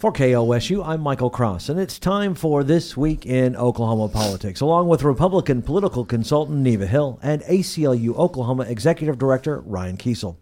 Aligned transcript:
For 0.00 0.10
KOSU, 0.10 0.82
I'm 0.82 1.02
Michael 1.02 1.28
Cross, 1.28 1.68
and 1.68 1.78
it's 1.78 1.98
time 1.98 2.34
for 2.34 2.64
This 2.64 2.96
Week 2.96 3.26
in 3.26 3.54
Oklahoma 3.54 4.08
Politics, 4.08 4.62
along 4.62 4.88
with 4.88 5.02
Republican 5.02 5.60
political 5.60 6.06
consultant 6.06 6.60
Neva 6.60 6.86
Hill 6.86 7.20
and 7.22 7.42
ACLU 7.42 8.16
Oklahoma 8.16 8.62
Executive 8.62 9.18
Director 9.18 9.60
Ryan 9.60 9.98
Kiesel. 9.98 10.36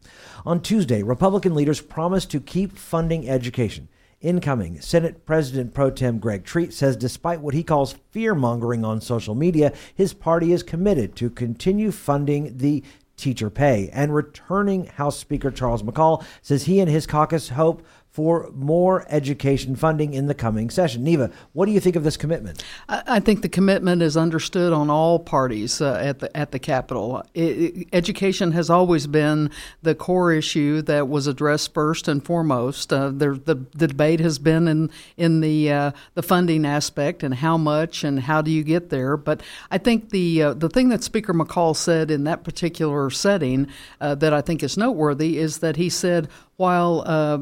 On 0.47 0.63
Tuesday, 0.63 1.03
Republican 1.03 1.57
leaders 1.57 1.81
promised 1.81 2.31
to 2.31 2.41
keep 2.41 2.79
funding 2.79 3.29
education. 3.29 3.89
Incoming 4.21 4.81
Senate 4.81 5.27
President 5.27 5.75
Pro 5.75 5.91
Tem 5.91 6.21
Greg 6.21 6.45
Treat 6.45 6.73
says 6.73 6.97
despite 6.97 7.41
what 7.41 7.55
he 7.55 7.65
calls 7.65 7.97
fear 8.13 8.37
mongering 8.37 8.85
on 8.85 9.01
social 9.01 9.35
media, 9.35 9.73
his 9.93 10.15
party 10.15 10.53
is 10.53 10.63
committed 10.63 11.17
to 11.17 11.31
continue 11.31 11.91
funding 11.91 12.59
the 12.59 12.85
teacher 13.19 13.51
pay. 13.51 13.91
And 13.93 14.15
returning 14.15 14.87
House 14.87 15.19
Speaker 15.19 15.51
Charles 15.51 15.83
McCall 15.83 16.25
says 16.41 16.65
he 16.65 16.81
and 16.81 16.89
his 16.89 17.07
caucus 17.07 17.51
hope 17.51 17.85
for 18.19 18.51
more 18.53 19.07
education 19.11 19.77
funding 19.77 20.13
in 20.13 20.27
the 20.27 20.35
coming 20.35 20.71
session. 20.71 21.05
Neva, 21.05 21.31
what 21.53 21.67
do 21.67 21.71
you 21.71 21.79
think 21.79 21.95
of 21.95 22.03
this 22.03 22.17
commitment? 22.17 22.65
I 22.89 23.21
think 23.21 23.43
the 23.43 23.49
commitment 23.49 24.03
is 24.03 24.17
understood 24.17 24.73
on 24.73 24.91
all 24.91 25.21
parties 25.21 25.81
uh, 25.81 25.95
at 26.03 26.19
the 26.19 26.37
at 26.37 26.51
the 26.51 26.59
Capitol. 26.59 27.23
It, 27.33 27.87
education 27.93 28.51
has 28.51 28.71
always 28.71 29.07
been 29.07 29.53
the 29.83 29.95
core 29.95 30.33
issue 30.33 30.83
that 30.83 31.09
was 31.09 31.29
addressed 31.29 31.73
first 31.73 32.09
and 32.09 32.25
foremost. 32.25 32.93
Uh, 32.93 33.11
there, 33.11 33.37
the, 33.37 33.55
the 33.77 33.87
debate 33.87 34.19
has 34.19 34.41
been 34.41 34.67
in 34.67 34.91
in 35.17 35.41
the 35.41 35.71
uh, 35.71 35.91
the 36.15 36.23
funding 36.25 36.67
aspect 36.67 37.23
and 37.23 37.37
how 37.37 37.57
much 37.57 38.03
and 38.03 38.19
how 38.19 38.43
do 38.43 38.51
you 38.51 38.65
get 38.65 38.91
there. 38.91 39.17
But 39.17 39.45
I 39.71 39.79
think 39.79 40.11
the 40.11 40.43
uh, 40.43 40.55
the 40.55 40.69
thing 40.69 40.89
that 40.89 41.05
Speaker 41.05 41.33
McCall 41.33 41.77
said 41.77 42.11
in 42.11 42.25
that 42.25 42.43
particular 42.43 43.11
setting 43.11 43.69
uh, 44.01 44.17
that 44.17 44.33
I 44.33 44.41
think 44.41 44.65
is 44.65 44.77
noteworthy 44.77 45.39
is 45.39 45.59
that 45.59 45.77
he 45.77 45.89
said 45.89 46.29
while 46.59 47.05
uh, 47.07 47.39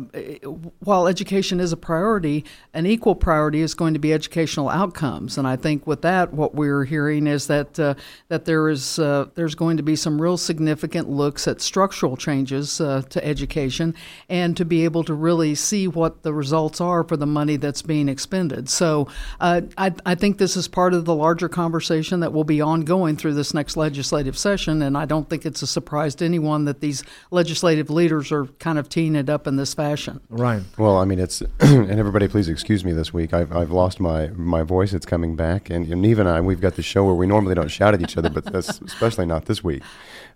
while 0.81 1.07
education 1.07 1.59
is 1.59 1.73
a 1.73 1.77
priority, 1.77 2.45
an 2.75 2.85
equal 2.85 3.15
priority 3.15 3.63
is 3.63 3.73
going 3.73 3.95
to 3.95 3.99
be 3.99 4.13
educational 4.13 4.69
outcomes. 4.69 5.39
And 5.39 5.49
I 5.49 5.57
think 5.57 5.87
with 5.87 6.03
that, 6.03 6.35
what 6.35 6.55
we're 6.55 6.85
hearing 6.85 7.27
is 7.27 7.47
that 7.47 7.81
uh, 7.81 7.95
that 8.29 8.45
there 8.45 8.69
is 8.69 8.99
uh, 8.99 9.25
there's 9.35 9.55
going 9.55 9.79
to 9.79 9.83
be 9.83 9.97
some 9.97 10.21
real 10.21 10.37
significant 10.37 11.09
looks 11.09 11.49
at 11.49 11.63
structural 11.63 12.19
changes 12.19 12.79
uh, 12.79 13.01
to 13.09 13.25
education, 13.25 13.95
and 14.29 14.55
to 14.59 14.67
be 14.67 14.85
able 14.85 15.03
to 15.05 15.15
really 15.15 15.55
see 15.55 15.89
what 15.89 16.23
the 16.23 16.35
results 16.35 16.79
are 16.83 17.03
for 17.03 17.17
the 17.17 17.27
money 17.27 17.57
that's 17.57 17.81
being 17.81 18.11
expended. 18.11 18.69
So 18.69 19.09
uh, 19.41 19.63
I, 19.79 19.95
I 20.05 20.15
think 20.15 20.37
this 20.37 20.59
is 20.59 20.69
part 20.69 20.93
of 20.93 21.07
the 21.07 21.15
larger 21.15 21.49
conversation 21.49 22.21
that 22.21 22.35
will 22.35 22.45
be 22.45 22.61
ongoing 22.61 23.17
through 23.17 23.33
this 23.33 23.55
next 23.55 23.79
legislative 23.79 24.37
session. 24.37 24.83
And 24.83 24.99
I 24.99 25.07
don't 25.07 25.31
think 25.31 25.47
it's 25.47 25.63
a 25.63 25.67
surprise 25.67 26.15
to 26.17 26.27
anyone 26.27 26.67
that 26.67 26.81
these 26.81 27.03
legislative 27.31 27.89
leaders 27.89 28.31
are 28.31 28.45
kind 28.59 28.79
of 28.79 28.91
teaming 28.91 29.06
it 29.15 29.29
up 29.29 29.47
in 29.47 29.57
this 29.57 29.75
fashion. 29.75 30.21
Ryan. 30.29 30.65
Well, 30.79 30.97
I 30.97 31.05
mean, 31.05 31.19
it's 31.19 31.41
and 31.61 31.91
everybody, 31.91 32.27
please 32.29 32.49
excuse 32.49 32.85
me 32.85 32.93
this 32.93 33.13
week. 33.13 33.33
I've, 33.33 33.55
I've 33.55 33.71
lost 33.71 34.01
my 34.01 34.29
my 34.29 34.63
voice. 34.63 34.93
It's 34.93 35.07
coming 35.07 35.37
back, 35.37 35.71
and, 35.71 35.87
and 35.93 36.03
Neva 36.03 36.23
and 36.23 36.29
I, 36.29 36.41
we've 36.41 36.61
got 36.61 36.75
the 36.75 36.83
show 36.83 37.05
where 37.05 37.15
we 37.15 37.27
normally 37.27 37.55
don't 37.55 37.69
shout 37.69 37.95
at 37.95 38.03
each 38.03 38.17
other, 38.17 38.31
but 38.31 38.45
that's 38.45 38.81
especially 38.87 39.27
not 39.27 39.45
this 39.45 39.63
week. 39.63 39.83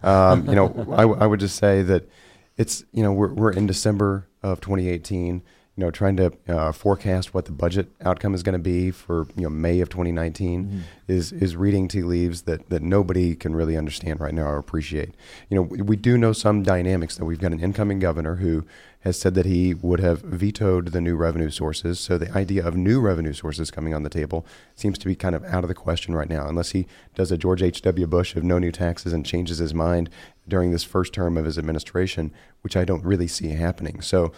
Um, 0.02 0.46
you 0.48 0.54
know, 0.54 0.86
I, 0.92 1.02
I 1.02 1.26
would 1.26 1.40
just 1.40 1.56
say 1.56 1.82
that 1.82 2.08
it's 2.56 2.84
you 2.92 3.02
know 3.02 3.12
we're 3.12 3.32
we're 3.32 3.52
in 3.52 3.66
December 3.66 4.28
of 4.42 4.60
2018 4.60 5.42
you 5.80 5.86
know, 5.86 5.90
trying 5.90 6.16
to 6.18 6.30
uh, 6.46 6.72
forecast 6.72 7.32
what 7.32 7.46
the 7.46 7.52
budget 7.52 7.88
outcome 8.02 8.34
is 8.34 8.42
going 8.42 8.52
to 8.52 8.58
be 8.58 8.90
for 8.90 9.26
you 9.34 9.44
know 9.44 9.48
May 9.48 9.80
of 9.80 9.88
2019 9.88 10.64
mm-hmm. 10.64 10.78
is 11.08 11.32
is 11.32 11.56
reading 11.56 11.88
tea 11.88 12.02
leaves 12.02 12.42
that 12.42 12.68
that 12.68 12.82
nobody 12.82 13.34
can 13.34 13.56
really 13.56 13.78
understand 13.78 14.20
right 14.20 14.34
now 14.34 14.42
or 14.42 14.58
appreciate. 14.58 15.14
You 15.48 15.54
know, 15.54 15.62
we, 15.62 15.80
we 15.80 15.96
do 15.96 16.18
know 16.18 16.34
some 16.34 16.62
dynamics 16.62 17.16
that 17.16 17.24
we've 17.24 17.38
got 17.38 17.52
an 17.52 17.60
incoming 17.60 17.98
governor 17.98 18.36
who 18.36 18.66
has 19.00 19.18
said 19.18 19.34
that 19.34 19.46
he 19.46 19.72
would 19.72 20.00
have 20.00 20.20
vetoed 20.20 20.88
the 20.88 21.00
new 21.00 21.16
revenue 21.16 21.48
sources. 21.48 21.98
So 21.98 22.18
the 22.18 22.30
idea 22.36 22.66
of 22.66 22.76
new 22.76 23.00
revenue 23.00 23.32
sources 23.32 23.70
coming 23.70 23.94
on 23.94 24.02
the 24.02 24.10
table 24.10 24.44
seems 24.76 24.98
to 24.98 25.06
be 25.06 25.16
kind 25.16 25.34
of 25.34 25.42
out 25.44 25.64
of 25.64 25.68
the 25.68 25.74
question 25.74 26.14
right 26.14 26.28
now, 26.28 26.46
unless 26.46 26.72
he 26.72 26.86
does 27.14 27.32
a 27.32 27.38
George 27.38 27.62
H.W. 27.62 28.06
Bush 28.06 28.36
of 28.36 28.44
no 28.44 28.58
new 28.58 28.70
taxes 28.70 29.14
and 29.14 29.24
changes 29.24 29.56
his 29.56 29.72
mind 29.72 30.10
during 30.50 30.70
this 30.70 30.84
first 30.84 31.14
term 31.14 31.38
of 31.38 31.46
his 31.46 31.56
administration, 31.56 32.30
which 32.60 32.76
I 32.76 32.84
don't 32.84 33.04
really 33.04 33.26
see 33.26 33.48
happening. 33.48 34.02
So 34.02 34.32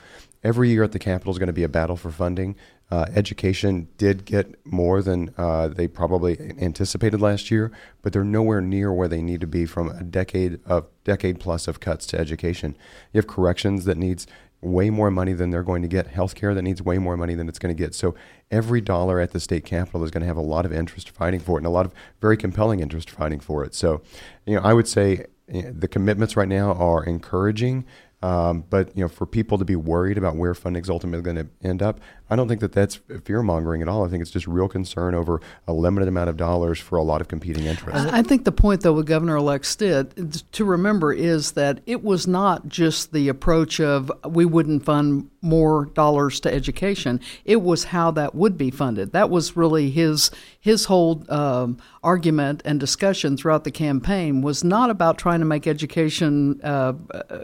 every 0.44 0.70
year 0.70 0.84
at 0.84 0.92
the 0.92 1.00
Capitol 1.00 1.32
is 1.32 1.38
going 1.38 1.48
to 1.48 1.52
be 1.52 1.64
a 1.64 1.68
battle 1.68 1.96
for 1.96 2.12
funding. 2.12 2.54
Uh, 2.90 3.06
education 3.14 3.88
did 3.96 4.24
get 4.26 4.54
more 4.66 5.00
than 5.00 5.32
uh, 5.38 5.68
they 5.68 5.88
probably 5.88 6.38
anticipated 6.60 7.20
last 7.20 7.50
year, 7.50 7.72
but 8.02 8.12
they're 8.12 8.22
nowhere 8.22 8.60
near 8.60 8.92
where 8.92 9.08
they 9.08 9.22
need 9.22 9.40
to 9.40 9.46
be 9.46 9.64
from 9.64 9.88
a 9.88 10.04
decade 10.04 10.60
of 10.66 10.86
decade 11.02 11.40
plus 11.40 11.66
of 11.66 11.80
cuts 11.80 12.06
to 12.06 12.18
education. 12.18 12.76
You 13.12 13.18
have 13.18 13.26
corrections 13.26 13.86
that 13.86 13.96
needs 13.96 14.26
way 14.62 14.90
more 14.90 15.10
money 15.10 15.32
than 15.32 15.50
they're 15.50 15.62
going 15.64 15.82
to 15.82 15.88
get, 15.88 16.12
healthcare 16.14 16.54
that 16.54 16.62
needs 16.62 16.80
way 16.80 16.96
more 16.96 17.16
money 17.16 17.34
than 17.34 17.48
it's 17.48 17.58
going 17.58 17.74
to 17.74 17.82
get. 17.82 17.94
So 17.94 18.14
every 18.50 18.80
dollar 18.80 19.18
at 19.18 19.32
the 19.32 19.40
state 19.40 19.64
capitol 19.64 20.04
is 20.04 20.10
going 20.10 20.20
to 20.20 20.26
have 20.26 20.36
a 20.36 20.42
lot 20.42 20.64
of 20.64 20.72
interest 20.72 21.10
fighting 21.10 21.40
for 21.40 21.56
it 21.56 21.60
and 21.60 21.66
a 21.66 21.70
lot 21.70 21.84
of 21.84 21.92
very 22.20 22.36
compelling 22.36 22.80
interest 22.80 23.10
fighting 23.10 23.40
for 23.40 23.64
it. 23.64 23.74
So, 23.74 24.02
you 24.46 24.54
know, 24.54 24.62
I 24.62 24.72
would 24.72 24.86
say 24.86 25.26
the 25.48 25.88
commitments 25.88 26.36
right 26.36 26.48
now 26.48 26.72
are 26.72 27.04
encouraging. 27.04 27.84
Um, 28.22 28.64
but 28.70 28.96
you 28.96 29.02
know, 29.02 29.08
for 29.08 29.26
people 29.26 29.58
to 29.58 29.64
be 29.64 29.74
worried 29.74 30.16
about 30.16 30.36
where 30.36 30.54
funding 30.54 30.82
is 30.82 30.88
ultimately 30.88 31.22
going 31.22 31.44
to 31.44 31.48
end 31.66 31.82
up, 31.82 32.00
I 32.32 32.36
don't 32.36 32.48
think 32.48 32.62
that 32.62 32.72
that's 32.72 32.96
fear 33.24 33.42
mongering 33.42 33.82
at 33.82 33.88
all. 33.88 34.06
I 34.06 34.08
think 34.08 34.22
it's 34.22 34.30
just 34.30 34.46
real 34.46 34.66
concern 34.66 35.14
over 35.14 35.42
a 35.68 35.74
limited 35.74 36.08
amount 36.08 36.30
of 36.30 36.38
dollars 36.38 36.80
for 36.80 36.96
a 36.96 37.02
lot 37.02 37.20
of 37.20 37.28
competing 37.28 37.66
interests. 37.66 38.10
I 38.10 38.22
think 38.22 38.46
the 38.46 38.52
point, 38.52 38.80
though, 38.80 38.94
with 38.94 39.06
Governor 39.06 39.36
elect 39.36 39.66
Stitt 39.66 40.42
to 40.52 40.64
remember 40.64 41.12
is 41.12 41.52
that 41.52 41.80
it 41.84 42.02
was 42.02 42.26
not 42.26 42.68
just 42.68 43.12
the 43.12 43.28
approach 43.28 43.80
of 43.80 44.10
we 44.24 44.46
wouldn't 44.46 44.82
fund 44.82 45.28
more 45.42 45.86
dollars 45.86 46.40
to 46.40 46.54
education. 46.54 47.20
It 47.44 47.60
was 47.60 47.84
how 47.84 48.12
that 48.12 48.34
would 48.34 48.56
be 48.56 48.70
funded. 48.70 49.12
That 49.12 49.28
was 49.28 49.54
really 49.56 49.90
his 49.90 50.30
his 50.58 50.86
whole 50.86 51.24
um, 51.28 51.76
argument 52.02 52.62
and 52.64 52.80
discussion 52.80 53.36
throughout 53.36 53.64
the 53.64 53.70
campaign 53.70 54.40
was 54.40 54.64
not 54.64 54.88
about 54.88 55.18
trying 55.18 55.40
to 55.40 55.44
make 55.44 55.66
education 55.66 56.60
uh, 56.62 56.94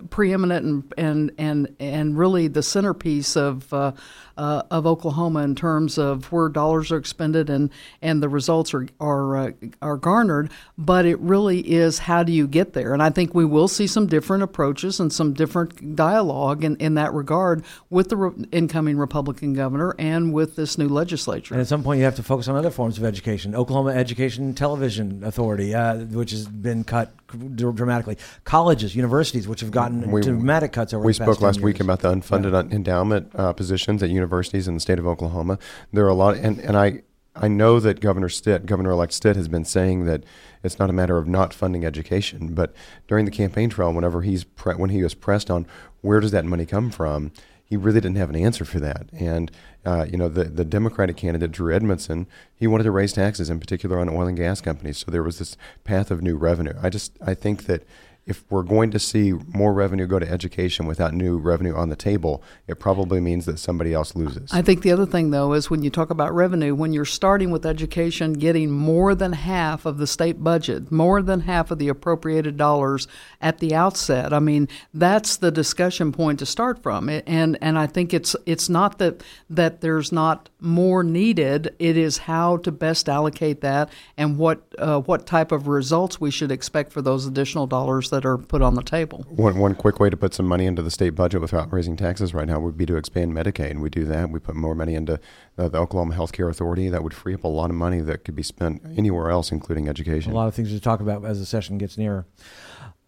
preeminent 0.09 0.65
and 0.65 0.94
and 0.97 1.32
and 1.37 1.76
and 1.78 2.16
really 2.16 2.49
the 2.49 2.62
centerpiece 2.62 3.37
of. 3.37 3.70
Uh, 3.70 3.93
uh, 4.38 4.62
of 4.71 4.87
Oklahoma 4.87 5.43
in 5.43 5.54
terms 5.56 5.99
of 5.99 6.31
where 6.32 6.49
dollars 6.49 6.93
are 6.93 6.97
expended 6.97 7.50
and, 7.50 7.71
and 8.00 8.22
the 8.22 8.28
results 8.28 8.72
are 8.72 8.87
are 9.00 9.37
uh, 9.37 9.50
are 9.82 9.97
garnered, 9.97 10.50
but 10.78 11.04
it 11.04 11.19
really 11.19 11.60
is 11.60 11.99
how 11.99 12.22
do 12.22 12.32
you 12.32 12.47
get 12.47 12.72
there? 12.72 12.94
And 12.94 13.03
I 13.03 13.10
think 13.10 13.34
we 13.34 13.44
will 13.44 13.66
see 13.66 13.88
some 13.88 14.06
different 14.06 14.44
approaches 14.44 15.00
and 15.00 15.12
some 15.12 15.32
different 15.32 15.97
dialogue 15.97 16.62
in, 16.62 16.76
in 16.76 16.94
that 16.94 17.12
regard 17.12 17.65
with 17.91 18.09
the 18.09 18.16
re- 18.16 18.47
incoming 18.53 18.97
Republican 18.97 19.54
governor 19.54 19.94
and 19.99 20.32
with 20.32 20.55
this 20.55 20.78
new 20.78 20.88
legislature. 20.88 21.55
And 21.55 21.60
at 21.60 21.66
some 21.66 21.82
point, 21.82 21.99
you 21.99 22.05
have 22.05 22.16
to 22.16 22.22
focus 22.22 22.47
on 22.47 22.55
other 22.55 22.70
forms 22.70 22.97
of 22.97 23.05
education. 23.05 23.56
Oklahoma 23.56 23.91
Education 23.91 24.55
Television 24.55 25.25
Authority, 25.25 25.75
uh, 25.75 25.97
which 25.97 26.31
has 26.31 26.47
been 26.47 26.84
cut 26.84 27.12
dramatically. 27.56 28.16
Colleges, 28.44 28.94
universities, 28.94 29.49
which 29.49 29.60
have 29.60 29.72
gotten 29.72 30.10
we, 30.12 30.22
dramatic 30.22 30.72
cuts 30.72 30.94
over. 30.94 31.05
We 31.05 31.12
spoke 31.12 31.41
last 31.41 31.56
years. 31.56 31.65
week 31.65 31.81
about 31.81 32.00
the 32.00 32.15
unfunded 32.15 32.53
yeah. 32.53 32.75
endowment 32.75 33.32
uh, 33.34 33.53
positions 33.53 34.03
at 34.03 34.10
universities 34.10 34.28
universities 34.28 34.69
in 34.69 34.75
the 34.75 34.81
state 34.81 34.99
of 34.99 35.06
Oklahoma. 35.06 35.59
There 35.93 36.05
are 36.05 36.09
a 36.09 36.15
lot, 36.15 36.37
and, 36.37 36.61
and 36.61 36.77
I 36.77 37.03
I 37.41 37.49
know 37.49 37.78
that 37.78 38.00
Governor 38.00 38.28
Stitt, 38.28 38.66
Governor-elect 38.66 39.12
Stitt, 39.12 39.37
has 39.37 39.47
been 39.49 39.65
saying 39.65 40.06
that 40.06 40.25
it's 40.65 40.78
not 40.78 40.91
a 40.91 40.93
matter 40.93 41.19
of 41.19 41.28
not 41.28 41.55
funding 41.55 41.84
education. 41.84 42.53
But 42.53 42.75
during 43.06 43.27
the 43.27 43.31
campaign 43.31 43.71
trail, 43.71 43.93
whenever 43.93 44.22
he's 44.22 44.43
pre- 44.43 44.75
when 44.75 44.91
he 44.91 45.03
was 45.05 45.15
pressed 45.15 45.50
on 45.50 45.67
where 46.00 46.21
does 46.21 46.33
that 46.33 46.44
money 46.44 46.67
come 46.67 46.91
from, 46.91 47.31
he 47.65 47.77
really 47.77 48.00
didn't 48.00 48.17
have 48.17 48.31
an 48.31 48.37
answer 48.37 48.65
for 48.65 48.81
that. 48.81 49.09
And 49.12 49.50
uh, 49.84 50.06
you 50.11 50.19
know, 50.19 50.28
the 50.28 50.44
the 50.44 50.65
Democratic 50.65 51.17
candidate 51.17 51.53
Drew 51.53 51.72
Edmondson, 51.72 52.27
he 52.56 52.67
wanted 52.67 52.84
to 52.84 52.91
raise 52.91 53.12
taxes, 53.12 53.50
in 53.50 53.61
particular 53.61 53.99
on 54.00 54.09
oil 54.09 54.27
and 54.27 54.37
gas 54.37 54.61
companies. 54.61 54.99
So 54.99 55.11
there 55.11 55.22
was 55.22 55.38
this 55.38 55.56
path 55.84 56.11
of 56.11 56.22
new 56.22 56.37
revenue. 56.37 56.75
I 56.83 56.91
just 56.91 57.12
I 57.25 57.34
think 57.34 57.67
that 57.67 57.84
if 58.28 58.44
we're 58.50 58.62
going 58.62 58.91
to 58.91 58.99
see 58.99 59.33
more 59.55 59.72
revenue 59.72 60.06
go 60.06 60.19
to 60.19 60.31
education 60.31 60.87
without 60.87 61.15
new 61.15 61.39
revenue 61.39 61.75
on 61.75 61.89
the 61.89 61.97
table, 61.97 62.43
it 62.66 62.78
probably 62.78 63.21
means 63.21 63.47
that 63.47 63.59
somebody 63.59 63.94
else 63.94 64.15
loses. 64.15 64.53
I 64.53 64.61
think 64.61 64.83
the 64.83 64.93
other 64.93 65.06
thing, 65.06 65.31
though, 65.31 65.55
is 65.55 65.71
when 65.71 65.83
you 65.83 65.88
talk 65.88 66.11
about 66.11 66.35
revenue, 66.35 66.75
when 66.75 66.93
you're 66.93 67.06
starting 67.06 67.50
with 67.50 67.64
education 67.64 68.35
getting 68.35 68.70
more 68.70 69.14
than 69.14 69.32
half 69.32 69.87
of 69.87 69.97
the 69.97 70.06
state 70.06 70.44
budget, 70.44 70.93
more 70.93 71.23
than 71.23 71.41
half 71.41 71.70
of 71.70 71.79
the 71.79 71.88
appropriated 71.88 72.58
dollars 72.58 73.08
at 73.41 73.61
the 73.61 73.75
outset, 73.75 74.35
I 74.35 74.41
mean, 74.41 74.69
that's 74.93 75.38
the 75.38 75.50
discussion 75.50 76.12
point 76.12 76.38
to 76.41 76.47
start 76.47 76.82
from. 76.82 77.08
And 77.08 77.56
and 77.62 77.79
I 77.79 77.87
think 77.87 78.12
it's 78.12 78.37
it's 78.44 78.69
not 78.69 78.99
that 78.99 79.23
that 79.49 79.81
there's 79.81 80.12
not 80.12 80.50
more 80.61 81.02
needed. 81.02 81.75
It 81.79 81.97
is 81.97 82.19
how 82.19 82.58
to 82.58 82.70
best 82.73 83.08
allocate 83.08 83.62
that 83.62 83.91
and 84.19 84.37
what 84.37 84.62
uh, 84.76 85.00
what 85.00 85.26
type 85.26 85.50
of 85.50 85.67
results 85.67 86.20
we 86.20 86.31
should 86.31 86.52
expect 86.52 86.93
for 86.93 87.00
those 87.00 87.25
additional 87.25 87.67
dollars 87.67 88.11
that 88.11 88.18
that 88.19 88.26
are 88.26 88.37
put 88.37 88.62
on 88.62 88.75
the 88.75 88.82
table. 88.82 89.25
One, 89.29 89.59
one 89.59 89.76
quick 89.76 90.00
way 90.00 90.11
to 90.11 90.17
put 90.17 90.35
some 90.35 90.47
money 90.47 90.67
into 90.67 90.82
the 90.82 90.91
state 90.91 91.11
budget 91.11 91.41
without 91.41 91.73
raising 91.73 91.97
taxes 91.97 92.35
right 92.35 92.49
now 92.49 92.59
would 92.59 92.76
be 92.76 92.85
to 92.87 92.97
expand 92.97 93.32
Medicaid. 93.32 93.70
And 93.70 93.81
we 93.81 93.91
do 93.91 94.05
that. 94.06 94.31
We 94.31 94.41
put 94.41 94.56
more 94.56 94.75
money 94.75 94.97
into 94.97 95.20
uh, 95.56 95.69
the 95.69 95.79
Oklahoma 95.79 96.15
Health 96.15 96.32
Care 96.32 96.49
Authority. 96.49 96.88
That 96.88 97.05
would 97.05 97.15
free 97.15 97.35
up 97.35 97.44
a 97.44 97.49
lot 97.49 97.70
of 97.70 97.76
money 97.76 98.00
that 98.00 98.25
could 98.25 98.35
be 98.35 98.43
spent 98.43 98.82
anywhere 98.97 99.31
else, 99.31 99.53
including 99.53 99.88
education. 99.88 100.32
A 100.32 100.35
lot 100.35 100.49
of 100.49 100.55
things 100.55 100.70
to 100.70 100.81
talk 100.81 100.99
about 100.99 101.25
as 101.25 101.38
the 101.38 101.47
session 101.47 101.79
gets 101.79 101.97
nearer. 101.97 102.26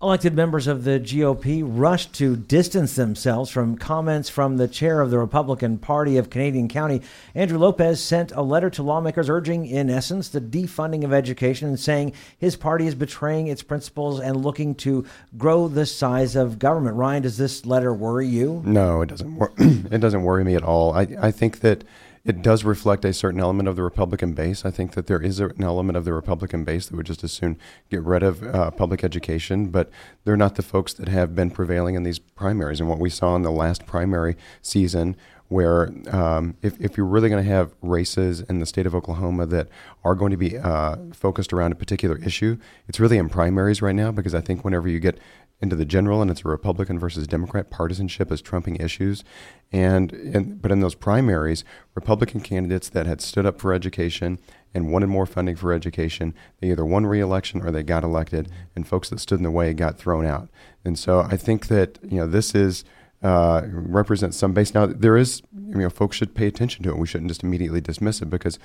Elected 0.03 0.33
members 0.33 0.67
of 0.67 0.85
the 0.85 0.99
GOP 0.99 1.63
rushed 1.63 2.15
to 2.15 2.35
distance 2.35 2.97
themselves 2.97 3.51
from 3.51 3.77
comments 3.77 4.31
from 4.31 4.57
the 4.57 4.67
chair 4.67 5.03
of 5.03 5.11
the 5.11 5.19
Republican 5.19 5.77
Party 5.77 6.17
of 6.17 6.31
Canadian 6.31 6.69
County. 6.69 7.03
Andrew 7.35 7.59
Lopez 7.59 8.03
sent 8.03 8.33
a 8.33 8.41
letter 8.41 8.71
to 8.71 8.83
lawmakers 8.83 9.29
urging, 9.29 9.67
in 9.67 9.91
essence, 9.91 10.31
the 10.31 10.41
defunding 10.41 11.05
of 11.05 11.13
education 11.13 11.69
and 11.69 11.79
saying 11.79 12.15
his 12.39 12.57
party 12.57 12.87
is 12.87 12.95
betraying 12.95 13.49
its 13.49 13.63
principles 13.63 14.21
and 14.21 14.43
looking 14.43 14.75
to 14.77 15.05
grow 15.37 15.69
the 15.69 15.85
size 15.85 16.35
of 16.35 16.59
government. 16.59 16.97
Ryan, 16.97 17.25
does 17.25 17.37
this 17.37 17.67
letter 17.67 17.93
worry 17.93 18.27
you? 18.27 18.63
No, 18.65 19.03
it 19.03 19.11
doesn't. 19.11 19.37
Wor- 19.37 19.53
it 19.59 20.01
doesn't 20.01 20.23
worry 20.23 20.45
me 20.45 20.55
at 20.55 20.63
all. 20.63 20.95
I, 20.95 21.09
I 21.21 21.31
think 21.31 21.61
that 21.61 21.85
it 22.25 22.43
does 22.43 22.65
reflect 22.65 23.05
a 23.05 23.13
certain 23.13 23.41
element 23.41 23.69
of 23.69 23.77
the 23.77 23.83
Republican 23.83 24.35
base. 24.35 24.65
I 24.65 24.71
think 24.71 24.93
that 24.93 25.07
there 25.07 25.23
is 25.23 25.41
an 25.41 25.63
element 25.63 25.97
of 25.97 26.05
the 26.05 26.13
Republican 26.13 26.65
base 26.65 26.87
that 26.87 26.97
would 26.97 27.07
just 27.07 27.25
as 27.25 27.33
soon 27.33 27.59
get 27.91 28.03
rid 28.03 28.23
of 28.23 28.43
uh, 28.43 28.71
public 28.73 29.03
education, 29.03 29.69
but 29.69 29.91
they're 30.25 30.37
not 30.37 30.57
the 30.57 30.63
folks 30.63 30.93
that 30.95 31.09
have 31.09 31.35
been 31.35 31.51
prevailing 31.51 31.95
in 31.95 32.03
these 32.03 32.19
primaries. 32.19 32.79
And 32.79 32.89
what 32.89 32.99
we 32.99 33.09
saw 33.09 33.37
in 33.37 33.43
the 33.43 33.51
last 33.51 33.87
primary 33.87 34.37
season, 34.61 35.17
where 35.49 35.91
um, 36.11 36.57
if, 36.63 36.79
if 36.79 36.97
you're 36.97 37.07
really 37.07 37.29
going 37.31 37.43
to 37.43 37.51
have 37.51 37.75
races 37.81 38.43
in 38.43 38.61
the 38.61 38.67
state 38.67 38.87
of 38.87 38.95
Oklahoma 38.95 39.47
that 39.47 39.69
are 40.05 40.15
going 40.15 40.31
to 40.31 40.37
be 40.37 40.59
uh, 40.59 40.97
focused 41.13 41.53
around 41.55 41.73
a 41.73 41.75
particular 41.75 42.19
issue, 42.19 42.59
it's 42.87 43.01
really 43.01 43.17
in 43.17 43.31
primaries 43.31 43.81
right 43.81 43.95
now 43.95 44.13
because 44.13 44.35
I 44.35 44.43
think 44.43 44.63
whenever 44.63 44.89
you 44.89 45.01
get 45.01 45.19
into 45.63 45.77
the 45.77 45.85
general, 45.85 46.23
and 46.23 46.31
it's 46.31 46.45
a 46.45 46.49
Republican 46.49 46.99
versus 46.99 47.27
Democrat 47.27 47.71
partisanship 47.71 48.33
as 48.33 48.41
trumping 48.41 48.77
issues. 48.77 49.25
And, 49.71 50.13
and 50.13 50.63
but 50.63 50.73
in 50.73 50.81
those 50.81 50.95
primaries, 50.95 51.65
Republican 51.95 52.41
candidates 52.41 52.89
that 52.89 53.07
had 53.07 53.21
stood 53.21 53.47
up 53.47 53.61
for 53.61 53.73
education 53.73 54.39
and 54.73 54.93
wanted 54.93 55.09
more 55.09 55.27
funding 55.27 55.57
for 55.57 55.73
education, 55.73 56.35
they 56.61 56.71
either 56.71 56.85
won 56.85 57.07
re-election 57.07 57.61
or 57.61 57.71
they 57.71 57.83
got 57.83 58.05
elected, 58.05 58.51
and 58.75 58.89
folks 58.89 59.11
that 59.11 59.21
stood 59.21 59.39
in 59.39 59.45
the 59.45 59.51
way 59.51 59.75
got 59.75 59.99
thrown 59.99 60.25
out. 60.25 60.49
And 60.85 60.99
so 60.99 61.21
I 61.21 61.37
think 61.37 61.67
that 61.69 61.99
you 62.03 62.19
know 62.19 62.27
this 62.27 62.55
is. 62.55 62.85
Uh, 63.23 63.67
represents 63.71 64.39
some 64.39 64.55
base. 64.55 64.73
Now 64.73 64.87
there 64.87 65.15
is, 65.15 65.43
you 65.53 65.77
know, 65.77 65.91
folks 65.91 66.17
should 66.17 66.35
pay 66.35 66.47
attention 66.47 66.83
to 66.85 66.89
it. 66.89 66.97
We 66.97 67.07
shouldn't 67.07 67.29
just 67.29 67.43
immediately 67.43 67.83
dismiss 67.83 68.23
it 68.23 68.31
because, 68.31 68.59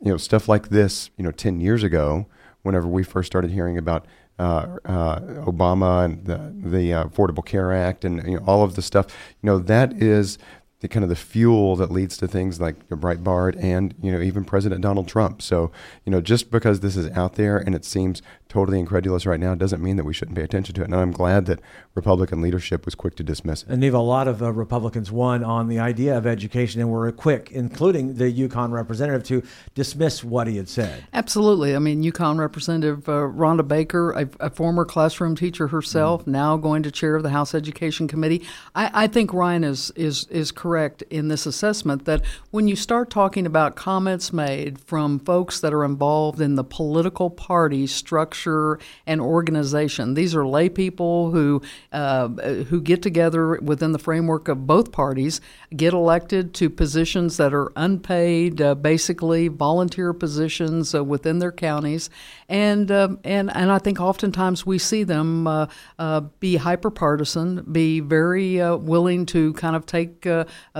you 0.00 0.12
know, 0.12 0.16
stuff 0.16 0.48
like 0.48 0.68
this, 0.68 1.10
you 1.16 1.24
know, 1.24 1.32
ten 1.32 1.60
years 1.60 1.82
ago, 1.82 2.26
whenever 2.62 2.86
we 2.86 3.02
first 3.02 3.26
started 3.26 3.50
hearing 3.50 3.76
about 3.76 4.06
uh, 4.38 4.78
uh, 4.84 5.20
Obama 5.44 6.04
and 6.04 6.24
the, 6.24 6.52
the 6.54 6.92
uh, 6.92 7.04
Affordable 7.06 7.44
Care 7.44 7.72
Act 7.72 8.04
and 8.04 8.26
you 8.28 8.36
know, 8.36 8.44
all 8.46 8.62
of 8.62 8.76
the 8.76 8.82
stuff. 8.82 9.06
You 9.42 9.46
know 9.46 9.58
that 9.58 9.94
is 10.02 10.38
the 10.80 10.88
kind 10.88 11.02
of 11.02 11.08
the 11.08 11.16
fuel 11.16 11.74
that 11.76 11.90
leads 11.90 12.18
to 12.18 12.28
things 12.28 12.60
like 12.60 12.86
Breitbart 12.88 13.56
and 13.62 13.94
you 14.02 14.12
know 14.12 14.20
even 14.20 14.44
President 14.44 14.82
Donald 14.82 15.08
Trump. 15.08 15.40
So 15.40 15.72
you 16.04 16.12
know 16.12 16.20
just 16.20 16.50
because 16.50 16.80
this 16.80 16.96
is 16.96 17.10
out 17.12 17.34
there 17.34 17.56
and 17.56 17.74
it 17.74 17.84
seems 17.84 18.20
totally 18.48 18.78
incredulous 18.78 19.26
right 19.26 19.40
now 19.40 19.54
doesn't 19.54 19.82
mean 19.82 19.96
that 19.96 20.04
we 20.04 20.14
shouldn't 20.14 20.36
pay 20.36 20.42
attention 20.42 20.74
to 20.74 20.82
it. 20.82 20.84
And 20.84 20.94
I'm 20.94 21.10
glad 21.10 21.46
that 21.46 21.60
Republican 21.94 22.40
leadership 22.40 22.84
was 22.84 22.94
quick 22.94 23.16
to 23.16 23.24
dismiss 23.24 23.62
it. 23.62 23.70
And 23.70 23.80
Neva, 23.80 23.96
a 23.96 23.98
lot 23.98 24.28
of 24.28 24.42
uh, 24.42 24.52
Republicans 24.52 25.10
won 25.10 25.42
on 25.42 25.68
the 25.68 25.78
idea 25.78 26.16
of 26.16 26.26
education 26.26 26.80
and 26.80 26.90
were 26.90 27.10
quick, 27.10 27.50
including 27.50 28.14
the 28.14 28.30
Yukon 28.30 28.70
representative, 28.70 29.24
to 29.24 29.42
dismiss 29.74 30.22
what 30.22 30.46
he 30.46 30.56
had 30.56 30.68
said. 30.68 31.04
Absolutely. 31.12 31.74
I 31.74 31.78
mean, 31.78 32.02
Yukon 32.02 32.38
Representative 32.38 33.08
uh, 33.08 33.12
Rhonda 33.12 33.66
Baker, 33.66 34.12
a, 34.12 34.28
a, 34.40 34.50
former 34.50 34.84
classroom 34.84 35.34
teacher 35.34 35.68
herself, 35.68 36.24
mm 36.24 36.26
now 36.36 36.56
going 36.56 36.82
to 36.82 36.90
chair 36.90 37.14
of 37.14 37.22
the 37.22 37.30
House 37.30 37.54
Education 37.54 38.08
Committee. 38.08 38.42
I, 38.74 39.04
I 39.04 39.06
think 39.06 39.32
Ryan 39.32 39.64
is, 39.64 39.90
is, 39.92 40.24
is 40.24 40.52
correct 40.52 41.02
in 41.08 41.28
this 41.28 41.46
assessment 41.46 42.04
that 42.04 42.22
when 42.50 42.68
you 42.68 42.76
start 42.76 43.10
talking 43.10 43.46
about 43.46 43.74
comments 43.74 44.32
made 44.32 44.78
from 44.80 45.18
folks 45.20 45.60
that 45.60 45.72
are 45.72 45.84
involved 45.84 46.40
in 46.40 46.56
the 46.56 46.64
political 46.64 47.30
party 47.30 47.86
structure, 47.86 48.35
structure 48.36 48.78
and 49.06 49.20
organization. 49.20 50.14
These 50.14 50.34
are 50.34 50.46
lay 50.46 50.68
people 50.68 51.30
who 51.30 51.62
uh, 51.92 52.28
who 52.68 52.80
get 52.80 53.02
together 53.02 53.58
within 53.60 53.92
the 53.92 53.98
framework 53.98 54.48
of 54.48 54.66
both 54.66 54.92
parties, 54.92 55.40
get 55.74 55.92
elected 55.92 56.54
to 56.54 56.70
positions 56.70 57.36
that 57.36 57.54
are 57.54 57.72
unpaid, 57.76 58.60
uh, 58.60 58.74
basically 58.74 59.48
volunteer 59.48 60.12
positions 60.12 60.94
uh, 60.94 61.02
within 61.02 61.38
their 61.38 61.52
counties, 61.52 62.10
and 62.48 62.90
um, 62.90 63.18
and 63.24 63.54
and 63.54 63.70
I 63.70 63.78
think 63.78 64.00
oftentimes 64.00 64.66
we 64.66 64.78
see 64.78 65.04
them 65.04 65.46
uh, 65.46 65.66
uh, 65.98 66.20
be 66.40 66.56
hyper 66.56 66.90
partisan, 66.90 67.64
be 67.72 68.00
very 68.00 68.60
uh, 68.60 68.76
willing 68.76 69.26
to 69.26 69.52
kind 69.54 69.76
of 69.76 69.86
take 69.86 70.26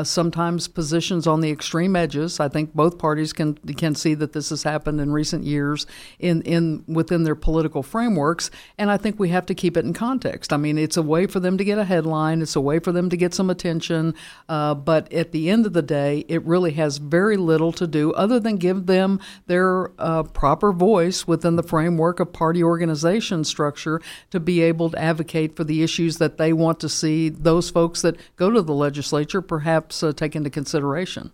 sometimes 0.02 0.68
positions 0.68 1.26
on 1.26 1.40
the 1.40 1.50
extreme 1.50 1.96
edges. 1.96 2.40
I 2.40 2.48
think 2.48 2.74
both 2.74 2.98
parties 2.98 3.32
can 3.32 3.54
can 3.54 3.94
see 3.94 4.14
that 4.14 4.32
this 4.32 4.50
has 4.50 4.62
happened 4.62 5.00
in 5.00 5.12
recent 5.12 5.44
years 5.44 5.86
in 6.18 6.42
in 6.42 6.84
within 6.86 7.24
their 7.24 7.34
political 7.46 7.84
frameworks, 7.84 8.50
and 8.76 8.90
I 8.90 8.96
think 8.96 9.20
we 9.20 9.28
have 9.28 9.46
to 9.46 9.54
keep 9.54 9.76
it 9.76 9.84
in 9.84 9.92
context. 9.92 10.52
I 10.52 10.56
mean, 10.56 10.76
it's 10.78 10.96
a 10.96 11.02
way 11.02 11.28
for 11.28 11.38
them 11.38 11.56
to 11.58 11.64
get 11.64 11.78
a 11.78 11.84
headline, 11.84 12.42
it's 12.42 12.56
a 12.56 12.60
way 12.60 12.80
for 12.80 12.90
them 12.90 13.08
to 13.08 13.16
get 13.16 13.34
some 13.34 13.50
attention, 13.50 14.16
uh, 14.48 14.74
but 14.74 15.12
at 15.12 15.30
the 15.30 15.48
end 15.48 15.64
of 15.64 15.72
the 15.72 15.80
day, 15.80 16.24
it 16.26 16.44
really 16.44 16.72
has 16.72 16.98
very 16.98 17.36
little 17.36 17.70
to 17.70 17.86
do 17.86 18.12
other 18.14 18.40
than 18.40 18.56
give 18.56 18.86
them 18.86 19.20
their 19.46 19.92
uh, 20.00 20.24
proper 20.24 20.72
voice 20.72 21.28
within 21.28 21.54
the 21.54 21.62
framework 21.62 22.18
of 22.18 22.32
party 22.32 22.64
organization 22.64 23.44
structure 23.44 24.02
to 24.32 24.40
be 24.40 24.60
able 24.60 24.90
to 24.90 24.98
advocate 24.98 25.54
for 25.54 25.62
the 25.62 25.84
issues 25.84 26.18
that 26.18 26.38
they 26.38 26.52
want 26.52 26.80
to 26.80 26.88
see 26.88 27.28
those 27.28 27.70
folks 27.70 28.02
that 28.02 28.16
go 28.34 28.50
to 28.50 28.60
the 28.60 28.74
legislature 28.74 29.40
perhaps 29.40 30.02
uh, 30.02 30.12
take 30.12 30.34
into 30.34 30.50
consideration. 30.50 31.30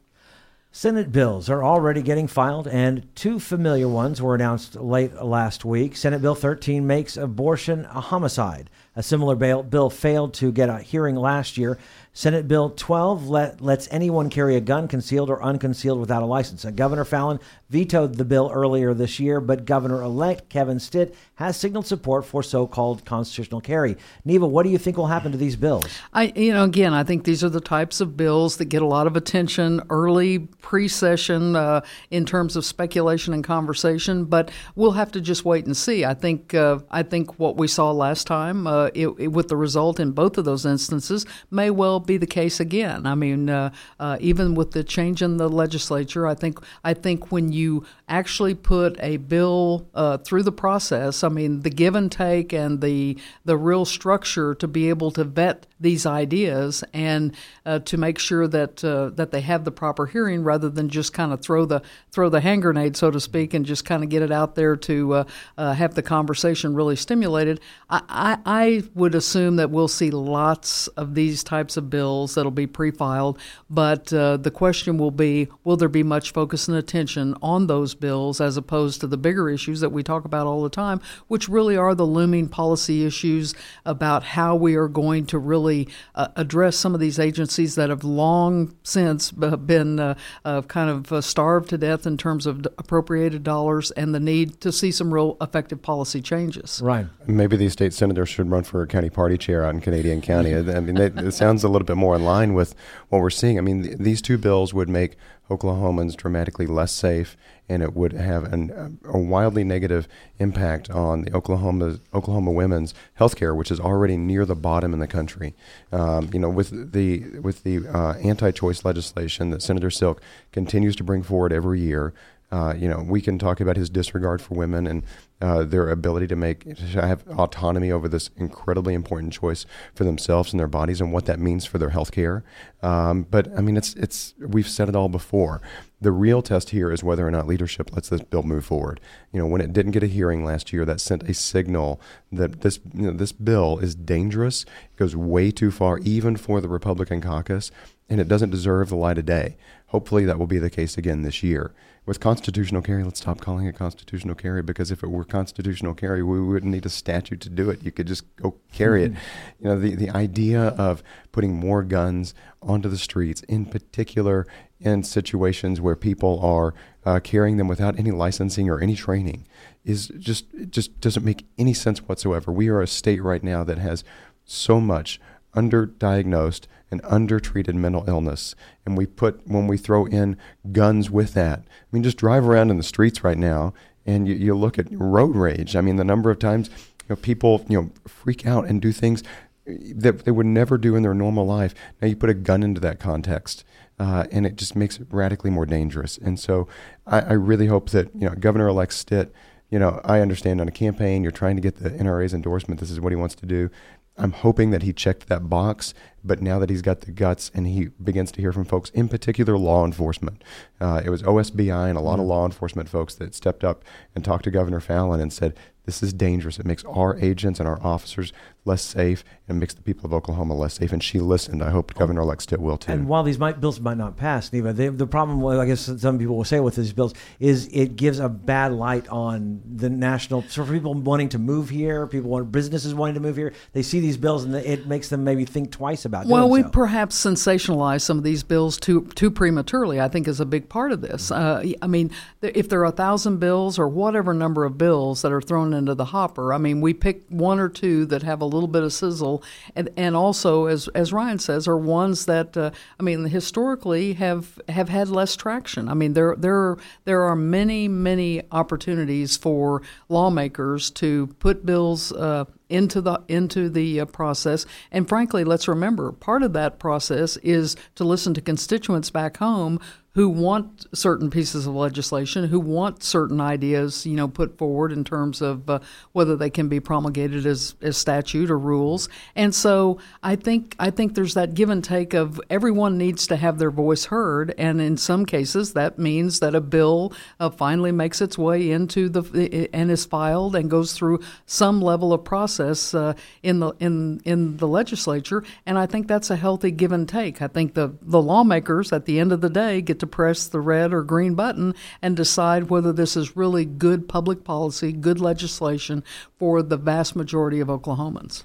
Senate 0.74 1.12
bills 1.12 1.50
are 1.50 1.62
already 1.62 2.00
getting 2.00 2.26
filed, 2.26 2.66
and 2.66 3.06
two 3.14 3.38
familiar 3.38 3.86
ones 3.86 4.22
were 4.22 4.34
announced 4.34 4.74
late 4.74 5.12
last 5.22 5.66
week. 5.66 5.94
Senate 5.94 6.22
Bill 6.22 6.34
13 6.34 6.86
makes 6.86 7.18
abortion 7.18 7.84
a 7.90 8.00
homicide. 8.00 8.70
A 8.96 9.02
similar 9.02 9.34
bill 9.34 9.90
failed 9.90 10.32
to 10.32 10.50
get 10.50 10.70
a 10.70 10.78
hearing 10.78 11.14
last 11.14 11.58
year. 11.58 11.76
Senate 12.14 12.46
Bill 12.46 12.68
12 12.68 13.30
let, 13.30 13.62
lets 13.62 13.88
anyone 13.90 14.28
carry 14.28 14.54
a 14.54 14.60
gun 14.60 14.86
concealed 14.86 15.30
or 15.30 15.42
unconcealed 15.42 15.98
without 15.98 16.22
a 16.22 16.26
license. 16.26 16.62
Governor 16.74 17.06
Fallin 17.06 17.40
vetoed 17.70 18.16
the 18.16 18.24
bill 18.26 18.50
earlier 18.52 18.92
this 18.92 19.18
year, 19.18 19.40
but 19.40 19.64
Governor 19.64 20.02
elect 20.02 20.50
Kevin 20.50 20.78
Stitt 20.78 21.14
has 21.36 21.56
signaled 21.56 21.86
support 21.86 22.26
for 22.26 22.42
so 22.42 22.66
called 22.66 23.06
constitutional 23.06 23.62
carry. 23.62 23.96
Neva, 24.26 24.46
what 24.46 24.64
do 24.64 24.68
you 24.68 24.76
think 24.76 24.98
will 24.98 25.06
happen 25.06 25.32
to 25.32 25.38
these 25.38 25.56
bills? 25.56 25.86
I, 26.12 26.34
you 26.36 26.52
know, 26.52 26.64
again, 26.64 26.92
I 26.92 27.02
think 27.02 27.24
these 27.24 27.42
are 27.42 27.48
the 27.48 27.62
types 27.62 28.02
of 28.02 28.14
bills 28.14 28.58
that 28.58 28.66
get 28.66 28.82
a 28.82 28.86
lot 28.86 29.06
of 29.06 29.16
attention 29.16 29.80
early 29.88 30.40
pre 30.40 30.88
session 30.88 31.56
uh, 31.56 31.80
in 32.10 32.26
terms 32.26 32.56
of 32.56 32.66
speculation 32.66 33.32
and 33.32 33.42
conversation, 33.42 34.26
but 34.26 34.50
we'll 34.76 34.92
have 34.92 35.12
to 35.12 35.20
just 35.22 35.46
wait 35.46 35.64
and 35.64 35.74
see. 35.74 36.04
I 36.04 36.12
think, 36.12 36.52
uh, 36.52 36.80
I 36.90 37.04
think 37.04 37.38
what 37.38 37.56
we 37.56 37.68
saw 37.68 37.90
last 37.90 38.26
time, 38.26 38.66
uh, 38.66 38.90
it, 38.92 39.08
it, 39.18 39.28
with 39.28 39.48
the 39.48 39.56
result 39.56 39.98
in 39.98 40.12
both 40.12 40.36
of 40.36 40.44
those 40.44 40.66
instances, 40.66 41.24
may 41.50 41.70
well 41.70 42.01
be 42.06 42.16
the 42.16 42.26
case 42.26 42.60
again. 42.60 43.06
I 43.06 43.14
mean, 43.14 43.48
uh, 43.48 43.70
uh, 43.98 44.16
even 44.20 44.54
with 44.54 44.72
the 44.72 44.84
change 44.84 45.22
in 45.22 45.36
the 45.36 45.48
legislature, 45.48 46.26
I 46.26 46.34
think 46.34 46.58
I 46.84 46.94
think 46.94 47.32
when 47.32 47.52
you 47.52 47.84
actually 48.08 48.54
put 48.54 48.96
a 49.00 49.16
bill 49.16 49.88
uh, 49.94 50.18
through 50.18 50.42
the 50.42 50.52
process, 50.52 51.24
I 51.24 51.28
mean, 51.28 51.60
the 51.60 51.70
give 51.70 51.94
and 51.94 52.10
take 52.10 52.52
and 52.52 52.80
the 52.80 53.18
the 53.44 53.56
real 53.56 53.84
structure 53.84 54.54
to 54.56 54.68
be 54.68 54.88
able 54.88 55.10
to 55.12 55.24
vet 55.24 55.66
these 55.80 56.06
ideas 56.06 56.84
and 56.94 57.34
uh, 57.66 57.80
to 57.80 57.96
make 57.96 58.18
sure 58.18 58.46
that 58.46 58.84
uh, 58.84 59.10
that 59.10 59.30
they 59.32 59.40
have 59.40 59.64
the 59.64 59.72
proper 59.72 60.06
hearing 60.06 60.44
rather 60.44 60.68
than 60.68 60.88
just 60.88 61.12
kind 61.12 61.32
of 61.32 61.40
throw 61.40 61.64
the 61.64 61.82
throw 62.10 62.28
the 62.28 62.40
hand 62.40 62.62
grenade, 62.62 62.96
so 62.96 63.10
to 63.10 63.20
speak, 63.20 63.54
and 63.54 63.66
just 63.66 63.84
kind 63.84 64.02
of 64.02 64.08
get 64.08 64.22
it 64.22 64.30
out 64.30 64.54
there 64.54 64.76
to 64.76 65.24
uh, 65.56 65.72
have 65.72 65.94
the 65.94 66.02
conversation 66.02 66.74
really 66.74 66.96
stimulated. 66.96 67.60
I, 67.90 68.02
I, 68.08 68.38
I 68.46 68.82
would 68.94 69.14
assume 69.14 69.56
that 69.56 69.70
we'll 69.70 69.88
see 69.88 70.10
lots 70.10 70.88
of 70.88 71.14
these 71.14 71.42
types 71.42 71.76
of 71.76 71.90
bills 71.92 72.34
that'll 72.34 72.50
be 72.50 72.66
pre-filed, 72.66 73.38
but 73.70 74.12
uh, 74.12 74.36
the 74.36 74.50
question 74.50 74.98
will 74.98 75.12
be: 75.12 75.46
Will 75.62 75.76
there 75.76 75.88
be 75.88 76.02
much 76.02 76.32
focus 76.32 76.66
and 76.66 76.76
attention 76.76 77.36
on 77.40 77.68
those 77.68 77.94
bills 77.94 78.40
as 78.40 78.56
opposed 78.56 79.00
to 79.02 79.06
the 79.06 79.16
bigger 79.16 79.48
issues 79.48 79.78
that 79.78 79.90
we 79.90 80.02
talk 80.02 80.24
about 80.24 80.48
all 80.48 80.64
the 80.64 80.70
time, 80.70 81.00
which 81.28 81.48
really 81.48 81.76
are 81.76 81.94
the 81.94 82.06
looming 82.06 82.48
policy 82.48 83.06
issues 83.06 83.54
about 83.86 84.24
how 84.24 84.56
we 84.56 84.74
are 84.74 84.88
going 84.88 85.24
to 85.26 85.38
really 85.38 85.52
really 85.52 85.88
uh, 86.14 86.28
address 86.36 86.76
some 86.76 86.94
of 86.94 87.00
these 87.00 87.18
agencies 87.18 87.74
that 87.74 87.90
have 87.90 88.04
long 88.04 88.74
since 88.82 89.30
been 89.30 90.00
uh, 90.00 90.14
uh, 90.44 90.62
kind 90.62 90.90
of 90.90 91.12
uh, 91.12 91.20
starved 91.20 91.68
to 91.70 91.78
death 91.78 92.06
in 92.06 92.16
terms 92.16 92.46
of 92.46 92.66
appropriated 92.78 93.42
dollars 93.42 93.90
and 93.92 94.14
the 94.14 94.20
need 94.20 94.60
to 94.60 94.72
see 94.72 94.90
some 94.90 95.12
real 95.12 95.36
effective 95.40 95.80
policy 95.82 96.20
changes. 96.20 96.80
Right. 96.82 97.06
Maybe 97.26 97.56
these 97.56 97.72
state 97.72 97.92
senators 97.92 98.28
should 98.28 98.50
run 98.50 98.64
for 98.64 98.82
a 98.82 98.86
county 98.86 99.10
party 99.10 99.38
chair 99.38 99.64
out 99.64 99.74
in 99.74 99.80
Canadian 99.80 100.20
County. 100.20 100.54
I 100.54 100.62
mean, 100.80 100.94
they, 100.94 101.06
it 101.06 101.32
sounds 101.32 101.64
a 101.64 101.68
little 101.68 101.81
bit 101.84 101.96
more 101.96 102.14
in 102.14 102.24
line 102.24 102.54
with 102.54 102.74
what 103.08 103.20
we're 103.20 103.30
seeing. 103.30 103.58
I 103.58 103.60
mean, 103.60 103.82
th- 103.82 103.98
these 103.98 104.22
two 104.22 104.38
bills 104.38 104.72
would 104.72 104.88
make 104.88 105.16
Oklahomans 105.50 106.16
dramatically 106.16 106.66
less 106.66 106.92
safe, 106.92 107.36
and 107.68 107.82
it 107.82 107.94
would 107.94 108.12
have 108.12 108.52
an, 108.52 108.98
a 109.04 109.18
wildly 109.18 109.64
negative 109.64 110.08
impact 110.38 110.90
on 110.90 111.22
the 111.22 111.34
Oklahoma 111.34 111.98
Oklahoma 112.14 112.52
women's 112.52 112.94
health 113.14 113.36
care, 113.36 113.54
which 113.54 113.70
is 113.70 113.80
already 113.80 114.16
near 114.16 114.44
the 114.46 114.54
bottom 114.54 114.92
in 114.92 114.98
the 114.98 115.06
country. 115.06 115.54
Um, 115.90 116.30
you 116.32 116.38
know, 116.38 116.48
with 116.48 116.92
the 116.92 117.38
with 117.40 117.64
the 117.64 117.86
uh, 117.86 118.14
anti-choice 118.14 118.84
legislation 118.84 119.50
that 119.50 119.62
Senator 119.62 119.90
Silk 119.90 120.22
continues 120.52 120.96
to 120.96 121.04
bring 121.04 121.22
forward 121.22 121.52
every 121.52 121.80
year. 121.80 122.14
Uh, 122.52 122.74
you 122.76 122.86
know, 122.86 123.02
we 123.02 123.22
can 123.22 123.38
talk 123.38 123.60
about 123.60 123.78
his 123.78 123.88
disregard 123.88 124.42
for 124.42 124.54
women 124.54 124.86
and 124.86 125.02
uh, 125.40 125.64
their 125.64 125.88
ability 125.88 126.26
to 126.26 126.36
make 126.36 126.64
have 126.78 127.26
autonomy 127.28 127.90
over 127.90 128.08
this 128.08 128.28
incredibly 128.36 128.92
important 128.92 129.32
choice 129.32 129.64
for 129.94 130.04
themselves 130.04 130.52
and 130.52 130.60
their 130.60 130.68
bodies 130.68 131.00
and 131.00 131.12
what 131.12 131.24
that 131.24 131.40
means 131.40 131.64
for 131.64 131.78
their 131.78 131.88
health 131.88 132.12
care. 132.12 132.44
Um, 132.82 133.22
but 133.22 133.48
I 133.56 133.62
mean, 133.62 133.78
it's 133.78 133.94
it's 133.94 134.34
we've 134.38 134.68
said 134.68 134.90
it 134.90 134.94
all 134.94 135.08
before. 135.08 135.62
The 136.00 136.12
real 136.12 136.42
test 136.42 136.70
here 136.70 136.92
is 136.92 137.02
whether 137.02 137.26
or 137.26 137.30
not 137.30 137.46
leadership 137.46 137.92
lets 137.92 138.10
this 138.10 138.20
bill 138.20 138.42
move 138.42 138.66
forward. 138.66 139.00
You 139.32 139.40
know, 139.40 139.46
when 139.46 139.60
it 139.62 139.72
didn't 139.72 139.92
get 139.92 140.02
a 140.02 140.08
hearing 140.08 140.44
last 140.44 140.72
year, 140.72 140.84
that 140.84 141.00
sent 141.00 141.22
a 141.22 141.32
signal 141.32 142.00
that 142.30 142.60
this 142.60 142.78
you 142.94 143.10
know, 143.10 143.16
this 143.16 143.32
bill 143.32 143.78
is 143.78 143.94
dangerous. 143.94 144.64
It 144.64 144.96
goes 144.96 145.16
way 145.16 145.50
too 145.50 145.70
far, 145.70 145.98
even 146.00 146.36
for 146.36 146.60
the 146.60 146.68
Republican 146.68 147.20
caucus, 147.22 147.70
and 148.08 148.20
it 148.20 148.28
doesn't 148.28 148.50
deserve 148.50 148.88
the 148.88 148.96
light 148.96 149.18
of 149.18 149.26
day. 149.26 149.56
Hopefully, 149.88 150.24
that 150.24 150.38
will 150.38 150.46
be 150.46 150.58
the 150.58 150.70
case 150.70 150.96
again 150.96 151.22
this 151.22 151.42
year 151.42 151.74
with 152.04 152.18
constitutional 152.18 152.82
carry, 152.82 153.04
let's 153.04 153.20
stop 153.20 153.40
calling 153.40 153.66
it 153.66 153.76
constitutional 153.76 154.34
carry 154.34 154.60
because 154.60 154.90
if 154.90 155.04
it 155.04 155.10
were 155.10 155.24
constitutional 155.24 155.94
carry, 155.94 156.22
we 156.22 156.40
wouldn't 156.40 156.72
need 156.72 156.84
a 156.84 156.90
statute 156.90 157.40
to 157.42 157.48
do 157.48 157.70
it. 157.70 157.84
You 157.84 157.92
could 157.92 158.08
just 158.08 158.24
go 158.36 158.56
carry 158.72 159.04
it. 159.04 159.12
You 159.60 159.68
know, 159.68 159.78
the, 159.78 159.94
the 159.94 160.10
idea 160.10 160.60
of 160.60 161.02
putting 161.30 161.54
more 161.54 161.84
guns 161.84 162.34
onto 162.60 162.88
the 162.88 162.98
streets, 162.98 163.42
in 163.42 163.66
particular 163.66 164.48
in 164.80 165.04
situations 165.04 165.80
where 165.80 165.94
people 165.94 166.40
are 166.40 166.74
uh, 167.04 167.20
carrying 167.20 167.56
them 167.56 167.68
without 167.68 167.96
any 167.98 168.10
licensing 168.10 168.68
or 168.68 168.80
any 168.80 168.96
training, 168.96 169.46
is 169.84 170.08
just 170.18 170.52
it 170.54 170.70
just 170.70 171.00
doesn't 171.00 171.24
make 171.24 171.46
any 171.56 171.72
sense 171.72 172.00
whatsoever. 172.00 172.50
We 172.50 172.66
are 172.68 172.80
a 172.80 172.88
state 172.88 173.22
right 173.22 173.44
now 173.44 173.62
that 173.62 173.78
has 173.78 174.02
so 174.44 174.80
much 174.80 175.20
underdiagnosed 175.54 176.66
and 176.90 177.00
undertreated 177.04 177.74
mental 177.74 178.04
illness. 178.08 178.54
And 178.84 178.96
we 178.96 179.06
put, 179.06 179.46
when 179.46 179.66
we 179.66 179.76
throw 179.76 180.06
in 180.06 180.36
guns 180.72 181.10
with 181.10 181.34
that, 181.34 181.60
I 181.60 181.86
mean, 181.90 182.02
just 182.02 182.18
drive 182.18 182.46
around 182.46 182.70
in 182.70 182.76
the 182.76 182.82
streets 182.82 183.24
right 183.24 183.38
now 183.38 183.72
and 184.04 184.26
you, 184.26 184.34
you 184.34 184.54
look 184.54 184.78
at 184.78 184.88
road 184.90 185.36
rage. 185.36 185.76
I 185.76 185.80
mean, 185.80 185.96
the 185.96 186.04
number 186.04 186.30
of 186.30 186.38
times 186.38 186.68
you 186.68 187.10
know, 187.10 187.16
people, 187.16 187.64
you 187.68 187.80
know, 187.80 187.90
freak 188.06 188.46
out 188.46 188.66
and 188.66 188.80
do 188.80 188.92
things 188.92 189.22
that 189.66 190.24
they 190.24 190.30
would 190.30 190.46
never 190.46 190.76
do 190.76 190.96
in 190.96 191.02
their 191.02 191.14
normal 191.14 191.46
life. 191.46 191.74
Now 192.00 192.08
you 192.08 192.16
put 192.16 192.30
a 192.30 192.34
gun 192.34 192.62
into 192.62 192.80
that 192.80 192.98
context. 192.98 193.64
Uh, 193.98 194.24
and 194.32 194.46
it 194.46 194.56
just 194.56 194.74
makes 194.74 194.98
it 194.98 195.06
radically 195.10 195.50
more 195.50 195.66
dangerous. 195.66 196.18
And 196.18 196.40
so, 196.40 196.66
I, 197.06 197.20
I 197.20 197.32
really 197.34 197.66
hope 197.66 197.90
that 197.90 198.10
you 198.14 198.28
know 198.28 198.34
Governor-elect 198.34 198.92
Stitt. 198.92 199.32
You 199.70 199.78
know, 199.78 200.00
I 200.04 200.20
understand 200.20 200.60
on 200.60 200.66
a 200.66 200.72
campaign 200.72 201.22
you're 201.22 201.30
trying 201.30 201.56
to 201.56 201.62
get 201.62 201.76
the 201.76 201.90
NRA's 201.90 202.34
endorsement. 202.34 202.80
This 202.80 202.90
is 202.90 203.00
what 203.00 203.12
he 203.12 203.16
wants 203.16 203.34
to 203.36 203.46
do. 203.46 203.70
I'm 204.16 204.32
hoping 204.32 204.70
that 204.70 204.82
he 204.82 204.92
checked 204.92 205.28
that 205.28 205.48
box, 205.48 205.94
but 206.24 206.40
now 206.40 206.58
that 206.58 206.70
he's 206.70 206.82
got 206.82 207.02
the 207.02 207.10
guts 207.10 207.50
and 207.54 207.66
he 207.66 207.88
begins 208.02 208.32
to 208.32 208.40
hear 208.40 208.52
from 208.52 208.64
folks, 208.64 208.90
in 208.90 209.08
particular 209.08 209.56
law 209.56 209.84
enforcement, 209.84 210.42
uh, 210.80 211.02
it 211.04 211.10
was 211.10 211.22
OSBI 211.22 211.88
and 211.88 211.98
a 211.98 212.00
lot 212.00 212.14
mm-hmm. 212.14 212.22
of 212.22 212.26
law 212.26 212.44
enforcement 212.44 212.88
folks 212.88 213.14
that 213.16 213.34
stepped 213.34 213.64
up 213.64 213.84
and 214.14 214.24
talked 214.24 214.44
to 214.44 214.50
Governor 214.50 214.80
Fallin 214.80 215.20
and 215.20 215.32
said, 215.32 215.54
this 215.84 216.02
is 216.02 216.12
dangerous. 216.12 216.60
It 216.60 216.66
makes 216.66 216.84
our 216.84 217.18
agents 217.18 217.58
and 217.58 217.68
our 217.68 217.82
officers 217.82 218.32
less 218.64 218.82
safe 218.82 219.24
and 219.48 219.58
makes 219.58 219.74
the 219.74 219.82
people 219.82 220.06
of 220.06 220.14
Oklahoma 220.14 220.54
less 220.54 220.74
safe. 220.74 220.92
And 220.92 221.02
she 221.02 221.18
listened. 221.18 221.62
I 221.62 221.70
hope 221.70 221.94
Governor-elect 221.94 222.42
Stitt 222.42 222.60
will 222.60 222.76
too. 222.76 222.92
And 222.92 223.08
while 223.08 223.24
these 223.24 223.38
might, 223.38 223.60
bills 223.60 223.80
might 223.80 223.96
not 223.96 224.16
pass, 224.16 224.52
Neva, 224.52 224.72
the, 224.72 224.90
the 224.90 225.08
problem, 225.08 225.44
I 225.44 225.66
guess 225.66 225.90
some 226.00 226.18
people 226.18 226.36
will 226.36 226.44
say 226.44 226.60
with 226.60 226.76
these 226.76 226.92
bills, 226.92 227.14
is 227.40 227.68
it 227.72 227.96
gives 227.96 228.20
a 228.20 228.28
bad 228.28 228.72
light 228.72 229.08
on 229.08 229.60
the 229.64 229.90
national. 229.90 230.42
So 230.42 230.64
for 230.64 230.72
people 230.72 230.94
wanting 230.94 231.30
to 231.30 231.40
move 231.40 231.68
here, 231.68 232.06
people 232.06 232.30
want 232.30 232.52
businesses 232.52 232.94
wanting 232.94 233.14
to 233.14 233.20
move 233.20 233.36
here, 233.36 233.52
they 233.72 233.82
see 233.82 233.98
these 233.98 234.16
bills 234.16 234.44
and 234.44 234.54
it 234.54 234.86
makes 234.86 235.08
them 235.08 235.24
maybe 235.24 235.44
think 235.44 235.72
twice 235.72 236.04
about. 236.04 236.11
Well, 236.26 236.48
we 236.48 236.62
so. 236.62 236.68
perhaps 236.68 237.22
sensationalize 237.22 238.02
some 238.02 238.18
of 238.18 238.24
these 238.24 238.42
bills 238.42 238.76
too 238.78 239.06
too 239.14 239.30
prematurely. 239.30 240.00
I 240.00 240.08
think 240.08 240.28
is 240.28 240.40
a 240.40 240.46
big 240.46 240.68
part 240.68 240.92
of 240.92 241.00
this. 241.00 241.30
Uh, 241.30 241.64
I 241.80 241.86
mean, 241.86 242.10
if 242.42 242.68
there 242.68 242.80
are 242.80 242.86
a 242.86 242.92
thousand 242.92 243.38
bills 243.38 243.78
or 243.78 243.88
whatever 243.88 244.34
number 244.34 244.64
of 244.64 244.76
bills 244.76 245.22
that 245.22 245.32
are 245.32 245.40
thrown 245.40 245.72
into 245.72 245.94
the 245.94 246.06
hopper, 246.06 246.52
I 246.52 246.58
mean, 246.58 246.80
we 246.80 246.92
pick 246.92 247.22
one 247.28 247.58
or 247.58 247.68
two 247.68 248.04
that 248.06 248.22
have 248.22 248.40
a 248.40 248.44
little 248.44 248.68
bit 248.68 248.82
of 248.82 248.92
sizzle, 248.92 249.42
and 249.74 249.88
and 249.96 250.14
also 250.14 250.66
as 250.66 250.88
as 250.88 251.12
Ryan 251.12 251.38
says, 251.38 251.66
are 251.66 251.78
ones 251.78 252.26
that 252.26 252.56
uh, 252.56 252.70
I 253.00 253.02
mean 253.02 253.24
historically 253.24 254.12
have 254.14 254.60
have 254.68 254.88
had 254.88 255.08
less 255.08 255.34
traction. 255.36 255.88
I 255.88 255.94
mean, 255.94 256.12
there 256.12 256.36
there 256.36 256.76
there 257.04 257.22
are 257.22 257.36
many 257.36 257.88
many 257.88 258.42
opportunities 258.52 259.36
for 259.36 259.82
lawmakers 260.08 260.90
to 260.92 261.28
put 261.38 261.64
bills. 261.64 262.12
Uh, 262.12 262.44
into 262.72 263.00
the 263.00 263.20
into 263.28 263.68
the 263.68 264.00
uh, 264.00 264.04
process. 264.06 264.66
And 264.90 265.08
frankly, 265.08 265.44
let's 265.44 265.68
remember, 265.68 266.10
part 266.12 266.42
of 266.42 266.52
that 266.54 266.78
process 266.78 267.36
is 267.38 267.76
to 267.96 268.04
listen 268.04 268.34
to 268.34 268.40
constituents 268.40 269.10
back 269.10 269.36
home 269.36 269.78
who 270.14 270.28
want 270.28 270.86
certain 270.94 271.30
pieces 271.30 271.66
of 271.66 271.74
legislation, 271.74 272.44
who 272.48 272.60
want 272.60 273.02
certain 273.02 273.40
ideas, 273.40 274.04
you 274.04 274.14
know, 274.14 274.28
put 274.28 274.58
forward 274.58 274.92
in 274.92 275.04
terms 275.04 275.40
of 275.40 275.70
uh, 275.70 275.78
whether 276.12 276.36
they 276.36 276.50
can 276.50 276.68
be 276.68 276.78
promulgated 276.78 277.46
as, 277.46 277.74
as 277.80 277.96
statute 277.96 278.50
or 278.50 278.58
rules. 278.58 279.08
And 279.34 279.54
so 279.54 279.98
I 280.22 280.36
think 280.36 280.76
I 280.78 280.90
think 280.90 281.14
there's 281.14 281.32
that 281.34 281.54
give 281.54 281.70
and 281.70 281.82
take 281.82 282.12
of 282.12 282.38
everyone 282.50 282.98
needs 282.98 283.26
to 283.28 283.36
have 283.36 283.58
their 283.58 283.70
voice 283.70 284.06
heard, 284.06 284.54
and 284.58 284.82
in 284.82 284.98
some 284.98 285.24
cases 285.24 285.72
that 285.72 285.98
means 285.98 286.40
that 286.40 286.54
a 286.54 286.60
bill 286.60 287.14
uh, 287.40 287.48
finally 287.48 287.92
makes 287.92 288.20
its 288.20 288.36
way 288.36 288.70
into 288.70 289.08
the 289.08 289.70
and 289.72 289.90
is 289.90 290.04
filed 290.04 290.54
and 290.54 290.70
goes 290.70 290.92
through 290.92 291.20
some 291.46 291.80
level 291.80 292.12
of 292.12 292.22
process 292.22 292.92
uh, 292.92 293.14
in 293.42 293.60
the 293.60 293.72
in 293.80 294.20
in 294.26 294.58
the 294.58 294.68
legislature. 294.68 295.42
And 295.64 295.78
I 295.78 295.86
think 295.86 296.06
that's 296.06 296.28
a 296.28 296.36
healthy 296.36 296.70
give 296.70 296.92
and 296.92 297.08
take. 297.08 297.40
I 297.40 297.48
think 297.48 297.72
the 297.72 297.94
the 298.02 298.20
lawmakers 298.20 298.92
at 298.92 299.06
the 299.06 299.18
end 299.18 299.32
of 299.32 299.40
the 299.40 299.48
day 299.48 299.80
get 299.80 300.01
to 300.02 300.06
press 300.08 300.48
the 300.48 300.60
red 300.60 300.92
or 300.92 301.04
green 301.04 301.36
button 301.36 301.72
and 302.02 302.16
decide 302.16 302.68
whether 302.68 302.92
this 302.92 303.16
is 303.16 303.36
really 303.36 303.64
good 303.64 304.08
public 304.08 304.42
policy, 304.42 304.90
good 304.90 305.20
legislation 305.20 306.02
for 306.36 306.60
the 306.60 306.76
vast 306.76 307.14
majority 307.14 307.60
of 307.60 307.68
Oklahomans. 307.68 308.42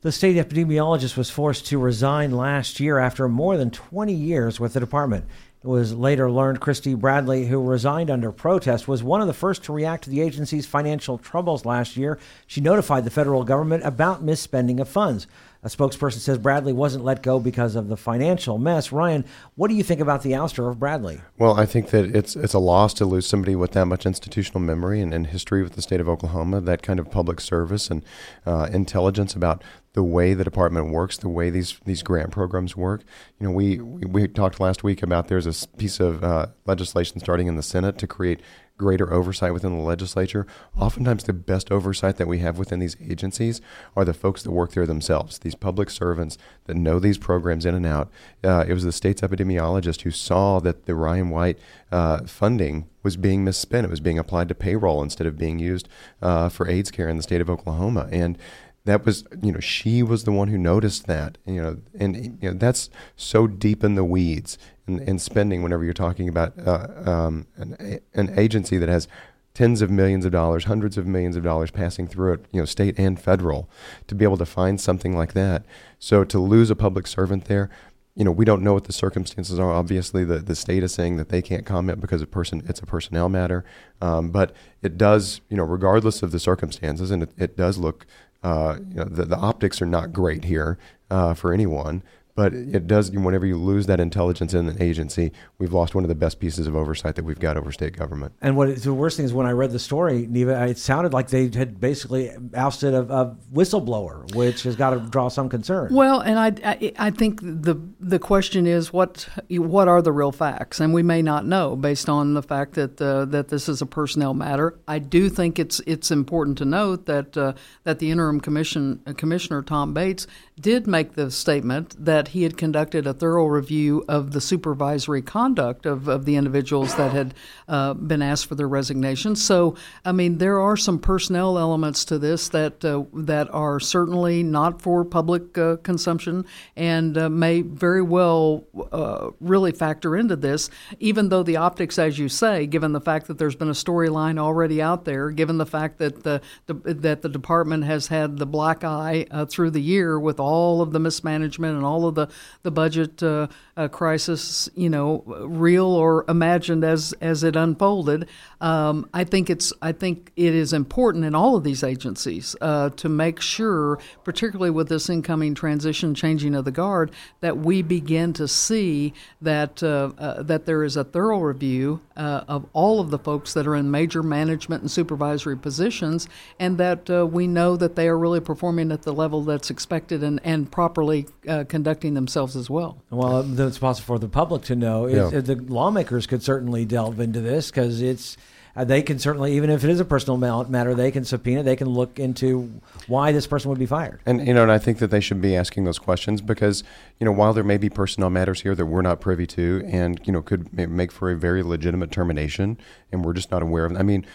The 0.00 0.10
state 0.10 0.36
epidemiologist 0.36 1.16
was 1.16 1.30
forced 1.30 1.66
to 1.68 1.78
resign 1.78 2.32
last 2.32 2.80
year 2.80 2.98
after 2.98 3.28
more 3.28 3.56
than 3.56 3.70
20 3.70 4.12
years 4.12 4.58
with 4.58 4.72
the 4.72 4.80
department. 4.80 5.26
It 5.62 5.68
was 5.68 5.94
later 5.94 6.30
learned 6.30 6.60
Kristy 6.60 6.94
Bradley, 6.98 7.46
who 7.46 7.62
resigned 7.62 8.10
under 8.10 8.30
protest, 8.30 8.86
was 8.86 9.02
one 9.02 9.22
of 9.22 9.28
the 9.28 9.32
first 9.32 9.62
to 9.64 9.72
react 9.72 10.04
to 10.04 10.10
the 10.10 10.20
agency's 10.20 10.66
financial 10.66 11.16
troubles 11.16 11.64
last 11.64 11.96
year. 11.96 12.18
She 12.46 12.60
notified 12.60 13.04
the 13.04 13.10
federal 13.10 13.44
government 13.44 13.82
about 13.86 14.26
misspending 14.26 14.78
of 14.78 14.90
funds. 14.90 15.26
A 15.64 15.68
spokesperson 15.68 16.18
says 16.18 16.36
Bradley 16.36 16.74
wasn't 16.74 17.04
let 17.04 17.22
go 17.22 17.40
because 17.40 17.74
of 17.74 17.88
the 17.88 17.96
financial 17.96 18.58
mess. 18.58 18.92
Ryan, 18.92 19.24
what 19.54 19.68
do 19.68 19.74
you 19.74 19.82
think 19.82 19.98
about 19.98 20.22
the 20.22 20.32
ouster 20.32 20.70
of 20.70 20.78
Bradley? 20.78 21.22
Well, 21.38 21.58
I 21.58 21.64
think 21.64 21.88
that 21.88 22.14
it's 22.14 22.36
it's 22.36 22.52
a 22.52 22.58
loss 22.58 22.92
to 22.94 23.06
lose 23.06 23.26
somebody 23.26 23.56
with 23.56 23.72
that 23.72 23.86
much 23.86 24.04
institutional 24.04 24.60
memory 24.60 25.00
and, 25.00 25.14
and 25.14 25.26
history 25.26 25.62
with 25.62 25.72
the 25.72 25.80
state 25.80 26.02
of 26.02 26.08
Oklahoma, 26.08 26.60
that 26.60 26.82
kind 26.82 27.00
of 27.00 27.10
public 27.10 27.40
service 27.40 27.90
and 27.90 28.04
uh, 28.44 28.68
intelligence 28.72 29.34
about 29.34 29.64
the 29.94 30.02
way 30.02 30.34
the 30.34 30.44
department 30.44 30.90
works, 30.90 31.16
the 31.16 31.30
way 31.30 31.48
these 31.48 31.78
these 31.86 32.02
grant 32.02 32.30
programs 32.30 32.76
work. 32.76 33.02
You 33.40 33.46
know, 33.46 33.52
we 33.52 33.78
we, 33.78 34.28
talked 34.28 34.60
last 34.60 34.84
week 34.84 35.02
about 35.02 35.28
there's 35.28 35.46
a 35.46 35.66
piece 35.78 35.98
of 35.98 36.22
uh, 36.22 36.48
legislation 36.66 37.20
starting 37.20 37.46
in 37.46 37.56
the 37.56 37.62
Senate 37.62 37.96
to 37.98 38.06
create 38.06 38.40
greater 38.76 39.12
oversight 39.12 39.52
within 39.52 39.76
the 39.76 39.82
legislature. 39.82 40.46
Oftentimes, 40.78 41.24
the 41.24 41.32
best 41.32 41.70
oversight 41.70 42.16
that 42.16 42.26
we 42.26 42.38
have 42.38 42.58
within 42.58 42.80
these 42.80 42.96
agencies 43.00 43.60
are 43.96 44.04
the 44.04 44.14
folks 44.14 44.42
that 44.42 44.50
work 44.50 44.72
there 44.72 44.86
themselves, 44.86 45.38
these 45.38 45.54
public 45.54 45.90
servants 45.90 46.36
that 46.64 46.76
know 46.76 46.98
these 46.98 47.18
programs 47.18 47.64
in 47.64 47.74
and 47.74 47.86
out. 47.86 48.10
Uh, 48.42 48.64
it 48.66 48.72
was 48.72 48.84
the 48.84 48.92
state's 48.92 49.22
epidemiologist 49.22 50.02
who 50.02 50.10
saw 50.10 50.60
that 50.60 50.86
the 50.86 50.94
Ryan 50.94 51.30
White 51.30 51.58
uh, 51.92 52.24
funding 52.24 52.88
was 53.02 53.16
being 53.16 53.44
misspent. 53.44 53.86
It 53.86 53.90
was 53.90 54.00
being 54.00 54.18
applied 54.18 54.48
to 54.48 54.54
payroll 54.54 55.02
instead 55.02 55.26
of 55.26 55.38
being 55.38 55.58
used 55.58 55.88
uh, 56.20 56.48
for 56.48 56.68
AIDS 56.68 56.90
care 56.90 57.08
in 57.08 57.16
the 57.16 57.22
state 57.22 57.40
of 57.40 57.50
Oklahoma. 57.50 58.08
And 58.10 58.38
that 58.84 59.04
was 59.04 59.24
you 59.42 59.52
know 59.52 59.60
she 59.60 60.02
was 60.02 60.24
the 60.24 60.32
one 60.32 60.48
who 60.48 60.58
noticed 60.58 61.06
that 61.06 61.38
you 61.46 61.60
know 61.60 61.78
and 61.98 62.38
you 62.42 62.50
know 62.50 62.52
that's 62.52 62.90
so 63.16 63.46
deep 63.46 63.82
in 63.82 63.94
the 63.94 64.04
weeds 64.04 64.58
in, 64.86 65.00
in 65.00 65.18
spending 65.18 65.62
whenever 65.62 65.84
you're 65.84 65.92
talking 65.92 66.28
about 66.28 66.52
uh, 66.66 66.88
um, 67.04 67.46
an, 67.56 68.00
an 68.14 68.38
agency 68.38 68.78
that 68.78 68.88
has 68.88 69.08
tens 69.54 69.82
of 69.82 69.90
millions 69.90 70.24
of 70.24 70.32
dollars 70.32 70.64
hundreds 70.64 70.98
of 70.98 71.06
millions 71.06 71.36
of 71.36 71.44
dollars 71.44 71.70
passing 71.70 72.08
through 72.08 72.32
it 72.32 72.44
you 72.50 72.60
know 72.60 72.64
state 72.64 72.98
and 72.98 73.20
federal 73.20 73.68
to 74.08 74.14
be 74.14 74.24
able 74.24 74.36
to 74.36 74.46
find 74.46 74.80
something 74.80 75.16
like 75.16 75.32
that 75.32 75.64
so 75.98 76.24
to 76.24 76.40
lose 76.40 76.70
a 76.70 76.76
public 76.76 77.06
servant 77.06 77.44
there 77.44 77.70
you 78.16 78.24
know, 78.24 78.30
we 78.30 78.44
don't 78.44 78.62
know 78.62 78.74
what 78.74 78.84
the 78.84 78.92
circumstances 78.92 79.58
are. 79.58 79.72
Obviously, 79.72 80.24
the, 80.24 80.38
the 80.38 80.54
state 80.54 80.82
is 80.82 80.94
saying 80.94 81.16
that 81.16 81.30
they 81.30 81.42
can't 81.42 81.66
comment 81.66 82.00
because 82.00 82.22
a 82.22 82.26
person 82.26 82.62
it's 82.68 82.80
a 82.80 82.86
personnel 82.86 83.28
matter. 83.28 83.64
Um, 84.00 84.30
but 84.30 84.54
it 84.82 84.96
does, 84.96 85.40
you 85.48 85.56
know, 85.56 85.64
regardless 85.64 86.22
of 86.22 86.30
the 86.30 86.38
circumstances, 86.38 87.10
and 87.10 87.24
it, 87.24 87.30
it 87.36 87.56
does 87.56 87.76
look 87.76 88.06
uh, 88.44 88.76
you 88.90 88.96
know, 88.96 89.04
the, 89.04 89.24
the 89.24 89.36
optics 89.36 89.80
are 89.82 89.86
not 89.86 90.12
great 90.12 90.44
here 90.44 90.78
uh, 91.10 91.34
for 91.34 91.52
anyone. 91.52 92.02
But 92.34 92.52
it 92.52 92.86
does. 92.86 93.10
Whenever 93.10 93.46
you 93.46 93.56
lose 93.56 93.86
that 93.86 94.00
intelligence 94.00 94.54
in 94.54 94.68
an 94.68 94.82
agency, 94.82 95.32
we've 95.58 95.72
lost 95.72 95.94
one 95.94 96.02
of 96.04 96.08
the 96.08 96.14
best 96.14 96.40
pieces 96.40 96.66
of 96.66 96.74
oversight 96.74 97.14
that 97.14 97.24
we've 97.24 97.38
got 97.38 97.56
over 97.56 97.70
state 97.70 97.96
government. 97.96 98.32
And 98.42 98.56
what 98.56 98.74
the 98.82 98.92
worst 98.92 99.16
thing 99.16 99.26
is 99.26 99.32
when 99.32 99.46
I 99.46 99.52
read 99.52 99.70
the 99.70 99.78
story, 99.78 100.26
Neva, 100.28 100.66
it 100.66 100.78
sounded 100.78 101.12
like 101.12 101.28
they 101.28 101.48
had 101.48 101.80
basically 101.80 102.32
ousted 102.54 102.92
a, 102.92 103.02
a 103.02 103.36
whistleblower, 103.52 104.34
which 104.34 104.64
has 104.64 104.74
got 104.74 104.90
to 104.90 105.00
draw 105.00 105.28
some 105.28 105.48
concern. 105.48 105.94
Well, 105.94 106.20
and 106.20 106.38
I, 106.38 106.72
I, 106.72 106.92
I 106.98 107.10
think 107.10 107.40
the 107.40 107.80
the 108.00 108.18
question 108.18 108.66
is 108.66 108.92
what 108.92 109.28
what 109.48 109.88
are 109.88 110.02
the 110.02 110.12
real 110.12 110.32
facts, 110.32 110.80
and 110.80 110.92
we 110.92 111.02
may 111.02 111.22
not 111.22 111.46
know 111.46 111.76
based 111.76 112.08
on 112.08 112.34
the 112.34 112.42
fact 112.42 112.74
that 112.74 113.00
uh, 113.00 113.26
that 113.26 113.48
this 113.48 113.68
is 113.68 113.80
a 113.80 113.86
personnel 113.86 114.34
matter. 114.34 114.78
I 114.88 114.98
do 114.98 115.28
think 115.28 115.58
it's 115.58 115.80
it's 115.86 116.10
important 116.10 116.58
to 116.58 116.64
note 116.64 117.06
that 117.06 117.36
uh, 117.36 117.52
that 117.84 118.00
the 118.00 118.10
interim 118.10 118.40
commission 118.40 119.00
uh, 119.06 119.12
commissioner 119.12 119.62
Tom 119.62 119.94
Bates 119.94 120.26
did 120.60 120.86
make 120.86 121.14
the 121.14 121.30
statement 121.32 122.04
that 122.04 122.28
he 122.28 122.44
had 122.44 122.56
conducted 122.56 123.06
a 123.06 123.12
thorough 123.12 123.46
review 123.46 124.04
of 124.08 124.30
the 124.30 124.40
supervisory 124.40 125.20
conduct 125.20 125.84
of, 125.84 126.06
of 126.06 126.26
the 126.26 126.36
individuals 126.36 126.94
that 126.94 127.10
had 127.10 127.34
uh, 127.66 127.92
been 127.94 128.22
asked 128.22 128.46
for 128.46 128.54
their 128.54 128.68
resignation. 128.68 129.34
So, 129.34 129.74
I 130.04 130.12
mean, 130.12 130.38
there 130.38 130.60
are 130.60 130.76
some 130.76 131.00
personnel 131.00 131.58
elements 131.58 132.04
to 132.06 132.18
this 132.18 132.48
that 132.50 132.84
uh, 132.84 133.02
that 133.14 133.52
are 133.52 133.80
certainly 133.80 134.44
not 134.44 134.80
for 134.80 135.04
public 135.04 135.58
uh, 135.58 135.76
consumption 135.82 136.44
and 136.76 137.18
uh, 137.18 137.28
may 137.28 137.62
very 137.62 138.02
well 138.02 138.64
uh, 138.92 139.30
really 139.40 139.72
factor 139.72 140.16
into 140.16 140.36
this, 140.36 140.70
even 141.00 141.30
though 141.30 141.42
the 141.42 141.56
optics, 141.56 141.98
as 141.98 142.18
you 142.18 142.28
say, 142.28 142.66
given 142.66 142.92
the 142.92 143.00
fact 143.00 143.26
that 143.26 143.38
there's 143.38 143.56
been 143.56 143.70
a 143.70 143.72
storyline 143.72 144.38
already 144.38 144.80
out 144.80 145.04
there, 145.04 145.30
given 145.30 145.58
the 145.58 145.66
fact 145.66 145.98
that 145.98 146.22
the, 146.22 146.40
the 146.66 146.74
that 146.94 147.22
the 147.22 147.28
department 147.28 147.82
has 147.84 148.06
had 148.06 148.38
the 148.38 148.46
black 148.46 148.84
eye 148.84 149.26
uh, 149.32 149.44
through 149.46 149.70
the 149.70 149.82
year 149.82 150.20
with 150.20 150.38
all 150.44 150.80
of 150.80 150.92
the 150.92 151.00
mismanagement 151.00 151.76
and 151.76 151.84
all 151.84 152.06
of 152.06 152.14
the 152.14 152.26
the 152.62 152.70
budget 152.70 153.22
uh, 153.22 153.46
uh, 153.76 153.88
crisis, 153.88 154.68
you 154.74 154.88
know, 154.88 155.22
real 155.26 155.86
or 155.86 156.24
imagined 156.28 156.84
as 156.84 157.12
as 157.20 157.42
it 157.42 157.56
unfolded. 157.56 158.28
Um, 158.60 159.08
I 159.12 159.24
think 159.24 159.50
it's 159.50 159.72
I 159.82 159.92
think 159.92 160.32
it 160.36 160.54
is 160.54 160.72
important 160.72 161.24
in 161.24 161.34
all 161.34 161.56
of 161.56 161.64
these 161.64 161.82
agencies 161.82 162.54
uh, 162.60 162.90
to 162.90 163.08
make 163.08 163.40
sure, 163.40 163.98
particularly 164.22 164.70
with 164.70 164.88
this 164.88 165.10
incoming 165.10 165.54
transition, 165.54 166.14
changing 166.14 166.54
of 166.54 166.64
the 166.64 166.70
guard, 166.70 167.10
that 167.40 167.58
we 167.58 167.82
begin 167.82 168.32
to 168.34 168.46
see 168.46 169.12
that 169.42 169.82
uh, 169.82 170.12
uh, 170.18 170.42
that 170.42 170.66
there 170.66 170.84
is 170.84 170.96
a 170.96 171.04
thorough 171.04 171.40
review 171.40 172.00
uh, 172.16 172.44
of 172.46 172.66
all 172.72 173.00
of 173.00 173.10
the 173.10 173.18
folks 173.18 173.54
that 173.54 173.66
are 173.66 173.74
in 173.74 173.90
major 173.90 174.22
management 174.22 174.82
and 174.82 174.90
supervisory 174.90 175.58
positions, 175.58 176.28
and 176.60 176.78
that 176.78 177.08
we 177.32 177.46
know 177.46 177.76
that 177.76 177.96
they 177.96 178.08
are 178.08 178.18
really 178.18 178.40
performing 178.40 178.92
at 178.92 179.02
the 179.02 179.12
level 179.12 179.42
that's 179.42 179.70
expected 179.70 180.22
and, 180.22 180.40
and 180.44 180.70
properly 180.70 181.26
conducting 181.68 182.14
themselves 182.14 182.56
as 182.56 182.70
well. 182.70 182.98
Well, 183.10 183.42
it's 183.66 183.78
possible 183.78 184.06
for 184.06 184.18
the 184.18 184.28
public 184.28 184.62
to 184.64 184.76
know. 184.76 185.06
Yeah. 185.06 185.40
The 185.40 185.56
lawmakers 185.56 186.26
could 186.26 186.42
certainly 186.42 186.84
delve 186.84 187.20
into 187.20 187.40
this 187.40 187.70
because 187.70 188.00
it's 188.00 188.36
uh, 188.76 188.84
they 188.84 189.02
can 189.02 189.18
certainly, 189.18 189.54
even 189.56 189.70
if 189.70 189.84
it 189.84 189.90
is 189.90 190.00
a 190.00 190.04
personal 190.04 190.36
matter, 190.36 190.94
they 190.94 191.10
can 191.10 191.24
subpoena, 191.24 191.62
they 191.62 191.76
can 191.76 191.88
look 191.88 192.18
into 192.18 192.80
why 193.06 193.30
this 193.30 193.46
person 193.46 193.68
would 193.68 193.78
be 193.78 193.86
fired. 193.86 194.20
And 194.26 194.44
you 194.46 194.52
know, 194.52 194.62
and 194.62 194.72
I 194.72 194.78
think 194.78 194.98
that 194.98 195.10
they 195.10 195.20
should 195.20 195.40
be 195.40 195.54
asking 195.54 195.84
those 195.84 195.98
questions 195.98 196.40
because 196.40 196.82
you 197.20 197.24
know, 197.24 197.32
while 197.32 197.52
there 197.52 197.64
may 197.64 197.76
be 197.76 197.88
personnel 197.88 198.30
matters 198.30 198.62
here 198.62 198.74
that 198.74 198.86
we're 198.86 199.02
not 199.02 199.20
privy 199.20 199.46
to, 199.48 199.82
and 199.86 200.20
you 200.24 200.32
know, 200.32 200.42
could 200.42 200.72
make 200.72 201.12
for 201.12 201.30
a 201.30 201.36
very 201.36 201.62
legitimate 201.62 202.10
termination, 202.10 202.78
and 203.12 203.24
we're 203.24 203.32
just 203.32 203.50
not 203.50 203.62
aware 203.62 203.84
of. 203.84 203.96
I 203.96 204.02
mean, 204.02 204.26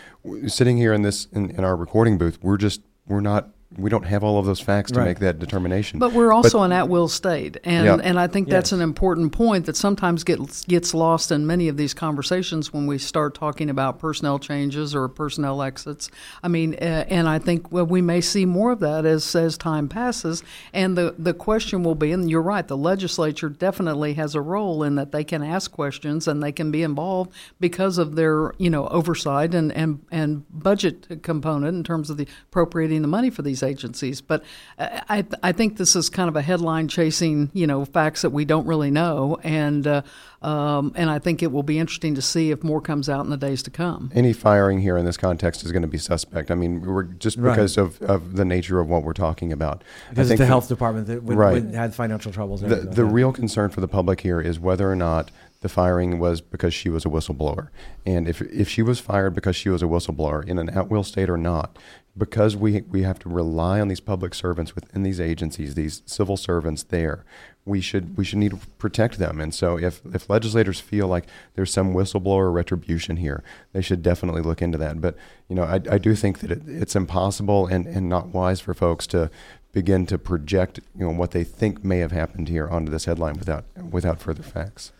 sitting 0.47 0.77
here 0.77 0.93
in 0.93 1.01
this 1.01 1.27
in, 1.33 1.51
in 1.51 1.63
our 1.63 1.75
recording 1.75 2.17
booth, 2.17 2.39
we're 2.41 2.57
just 2.57 2.81
we're 3.07 3.21
not 3.21 3.49
we 3.77 3.89
don't 3.89 4.03
have 4.03 4.23
all 4.23 4.39
of 4.39 4.47
those 4.47 4.59
facts 4.59 4.91
to 4.91 4.99
right. 4.99 5.05
make 5.05 5.19
that 5.19 5.37
determination. 5.37 5.99
But 5.99 6.13
we're 6.13 6.33
also 6.33 6.59
but, 6.59 6.65
an 6.65 6.71
at-will 6.71 7.07
state, 7.07 7.57
and 7.63 7.85
yeah. 7.85 7.97
and 8.01 8.19
I 8.19 8.25
think 8.25 8.47
yes. 8.47 8.53
that's 8.53 8.71
an 8.71 8.81
important 8.81 9.31
point 9.31 9.67
that 9.67 9.77
sometimes 9.77 10.23
gets 10.23 10.65
gets 10.65 10.95
lost 10.95 11.31
in 11.31 11.45
many 11.45 11.67
of 11.67 11.77
these 11.77 11.93
conversations 11.93 12.73
when 12.73 12.87
we 12.87 12.97
start 12.97 13.35
talking 13.35 13.69
about 13.69 13.99
personnel 13.99 14.39
changes 14.39 14.95
or 14.95 15.07
personnel 15.07 15.61
exits. 15.61 16.09
I 16.41 16.47
mean, 16.47 16.73
uh, 16.81 17.05
and 17.09 17.29
I 17.29 17.37
think 17.37 17.71
well, 17.71 17.85
we 17.85 18.01
may 18.01 18.21
see 18.21 18.43
more 18.43 18.71
of 18.71 18.79
that 18.79 19.05
as 19.05 19.35
as 19.35 19.55
time 19.55 19.87
passes. 19.87 20.41
And 20.73 20.97
the 20.97 21.13
the 21.19 21.35
question 21.35 21.83
will 21.83 21.95
be, 21.95 22.11
and 22.11 22.27
you're 22.27 22.41
right, 22.41 22.67
the 22.67 22.77
legislature 22.77 23.49
definitely 23.49 24.15
has 24.15 24.33
a 24.33 24.41
role 24.41 24.81
in 24.81 24.95
that 24.95 25.11
they 25.11 25.23
can 25.23 25.43
ask 25.43 25.71
questions 25.71 26.27
and 26.27 26.41
they 26.41 26.51
can 26.51 26.71
be 26.71 26.81
involved 26.81 27.31
because 27.59 27.99
of 27.99 28.15
their 28.15 28.51
you 28.57 28.71
know 28.71 28.87
oversight 28.87 29.53
and 29.53 29.71
and 29.73 30.03
and 30.09 30.43
budget 30.49 31.21
component 31.21 31.77
in 31.77 31.83
terms 31.83 32.09
of 32.09 32.17
the 32.17 32.27
appropriating 32.47 33.03
the 33.03 33.07
money 33.07 33.29
for 33.29 33.43
these 33.43 33.58
these 33.59 33.69
agencies. 33.69 34.21
But 34.21 34.43
I, 34.77 35.25
I 35.43 35.51
think 35.51 35.77
this 35.77 35.95
is 35.95 36.09
kind 36.09 36.29
of 36.29 36.35
a 36.35 36.41
headline 36.41 36.87
chasing, 36.87 37.49
you 37.53 37.67
know, 37.67 37.85
facts 37.85 38.21
that 38.21 38.31
we 38.31 38.45
don't 38.45 38.65
really 38.65 38.91
know, 38.91 39.37
and 39.43 39.85
uh, 39.85 40.01
um, 40.41 40.93
and 40.95 41.09
I 41.09 41.19
think 41.19 41.43
it 41.43 41.51
will 41.51 41.63
be 41.63 41.79
interesting 41.79 42.15
to 42.15 42.21
see 42.21 42.51
if 42.51 42.63
more 42.63 42.79
comes 42.79 43.09
out 43.09 43.23
in 43.25 43.29
the 43.29 43.37
days 43.37 43.61
to 43.63 43.69
come. 43.69 44.11
Any 44.15 44.31
firing 44.33 44.79
here 44.79 44.97
in 44.97 45.05
this 45.05 45.17
context 45.17 45.65
is 45.65 45.71
going 45.71 45.81
to 45.81 45.87
be 45.87 45.97
suspect. 45.97 46.49
I 46.49 46.55
mean, 46.55 46.81
we're 46.81 47.03
just 47.03 47.37
right. 47.37 47.51
because 47.51 47.77
of, 47.77 48.01
of 48.01 48.37
the 48.37 48.45
nature 48.45 48.79
of 48.79 48.87
what 48.87 49.03
we're 49.03 49.13
talking 49.13 49.51
about. 49.51 49.83
Because 50.09 50.31
it's 50.31 50.39
the 50.39 50.45
health 50.45 50.69
department 50.69 51.07
that 51.07 51.23
would, 51.23 51.37
right. 51.37 51.53
would 51.53 51.73
had 51.73 51.93
financial 51.93 52.31
troubles. 52.31 52.61
The, 52.61 52.75
the 52.75 53.05
real 53.05 53.33
concern 53.33 53.69
for 53.69 53.81
the 53.81 53.87
public 53.87 54.21
here 54.21 54.39
is 54.39 54.59
whether 54.59 54.89
or 54.89 54.95
not 54.95 55.29
the 55.61 55.69
firing 55.69 56.19
was 56.19 56.39
because 56.39 56.73
she 56.73 56.89
was 56.89 57.05
a 57.05 57.09
whistleblower. 57.09 57.67
And 58.05 58.27
if, 58.27 58.41
if 58.41 58.69
she 58.69 58.81
was 58.81 58.99
fired 58.99 59.35
because 59.35 59.57
she 59.57 59.67
was 59.67 59.83
a 59.83 59.87
whistleblower 59.87 60.45
in 60.45 60.57
an 60.57 60.69
at 60.69 60.89
will 60.89 61.03
state 61.03 61.29
or 61.29 61.37
not, 61.37 61.77
because 62.19 62.55
we 62.55 62.81
we 62.81 63.01
have 63.03 63.17
to 63.19 63.29
rely 63.29 63.79
on 63.79 63.87
these 63.87 63.99
public 63.99 64.35
servants 64.35 64.75
within 64.75 65.03
these 65.03 65.19
agencies, 65.19 65.73
these 65.73 66.03
civil 66.05 66.37
servants 66.37 66.83
there, 66.83 67.23
we 67.65 67.81
should 67.81 68.17
we 68.17 68.25
should 68.25 68.39
need 68.39 68.51
to 68.51 68.59
protect 68.77 69.17
them. 69.17 69.39
And 69.39 69.53
so, 69.55 69.77
if 69.77 70.01
if 70.13 70.29
legislators 70.29 70.79
feel 70.79 71.07
like 71.07 71.25
there's 71.55 71.71
some 71.71 71.93
whistleblower 71.93 72.53
retribution 72.53 73.17
here, 73.17 73.43
they 73.73 73.81
should 73.81 74.03
definitely 74.03 74.41
look 74.41 74.61
into 74.61 74.77
that. 74.77 75.01
But 75.01 75.15
you 75.47 75.55
know, 75.55 75.63
I, 75.63 75.81
I 75.89 75.97
do 75.97 76.13
think 76.13 76.39
that 76.39 76.51
it, 76.51 76.61
it's 76.67 76.95
impossible 76.95 77.65
and, 77.67 77.87
and 77.87 78.09
not 78.09 78.27
wise 78.27 78.59
for 78.59 78.73
folks 78.73 79.07
to 79.07 79.31
begin 79.71 80.05
to 80.07 80.17
project 80.17 80.79
you 80.97 81.05
know 81.05 81.11
what 81.11 81.31
they 81.31 81.43
think 81.43 81.83
may 81.83 81.99
have 81.99 82.11
happened 82.11 82.49
here 82.49 82.67
onto 82.67 82.91
this 82.91 83.05
headline 83.05 83.35
without 83.37 83.65
without 83.89 84.19
further 84.19 84.43
facts. 84.43 84.91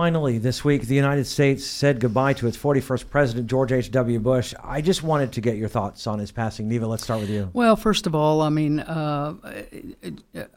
Finally, 0.00 0.38
this 0.38 0.64
week, 0.64 0.86
the 0.86 0.94
United 0.94 1.26
States 1.26 1.62
said 1.62 2.00
goodbye 2.00 2.32
to 2.32 2.46
its 2.46 2.56
41st 2.56 3.10
president, 3.10 3.46
George 3.48 3.70
H.W. 3.70 4.18
Bush. 4.20 4.54
I 4.64 4.80
just 4.80 5.02
wanted 5.02 5.32
to 5.32 5.42
get 5.42 5.58
your 5.58 5.68
thoughts 5.68 6.06
on 6.06 6.18
his 6.18 6.32
passing. 6.32 6.70
Neva, 6.70 6.86
let's 6.86 7.02
start 7.02 7.20
with 7.20 7.28
you. 7.28 7.50
Well, 7.52 7.76
first 7.76 8.06
of 8.06 8.14
all, 8.14 8.40
I 8.40 8.48
mean, 8.48 8.80
uh, 8.80 9.34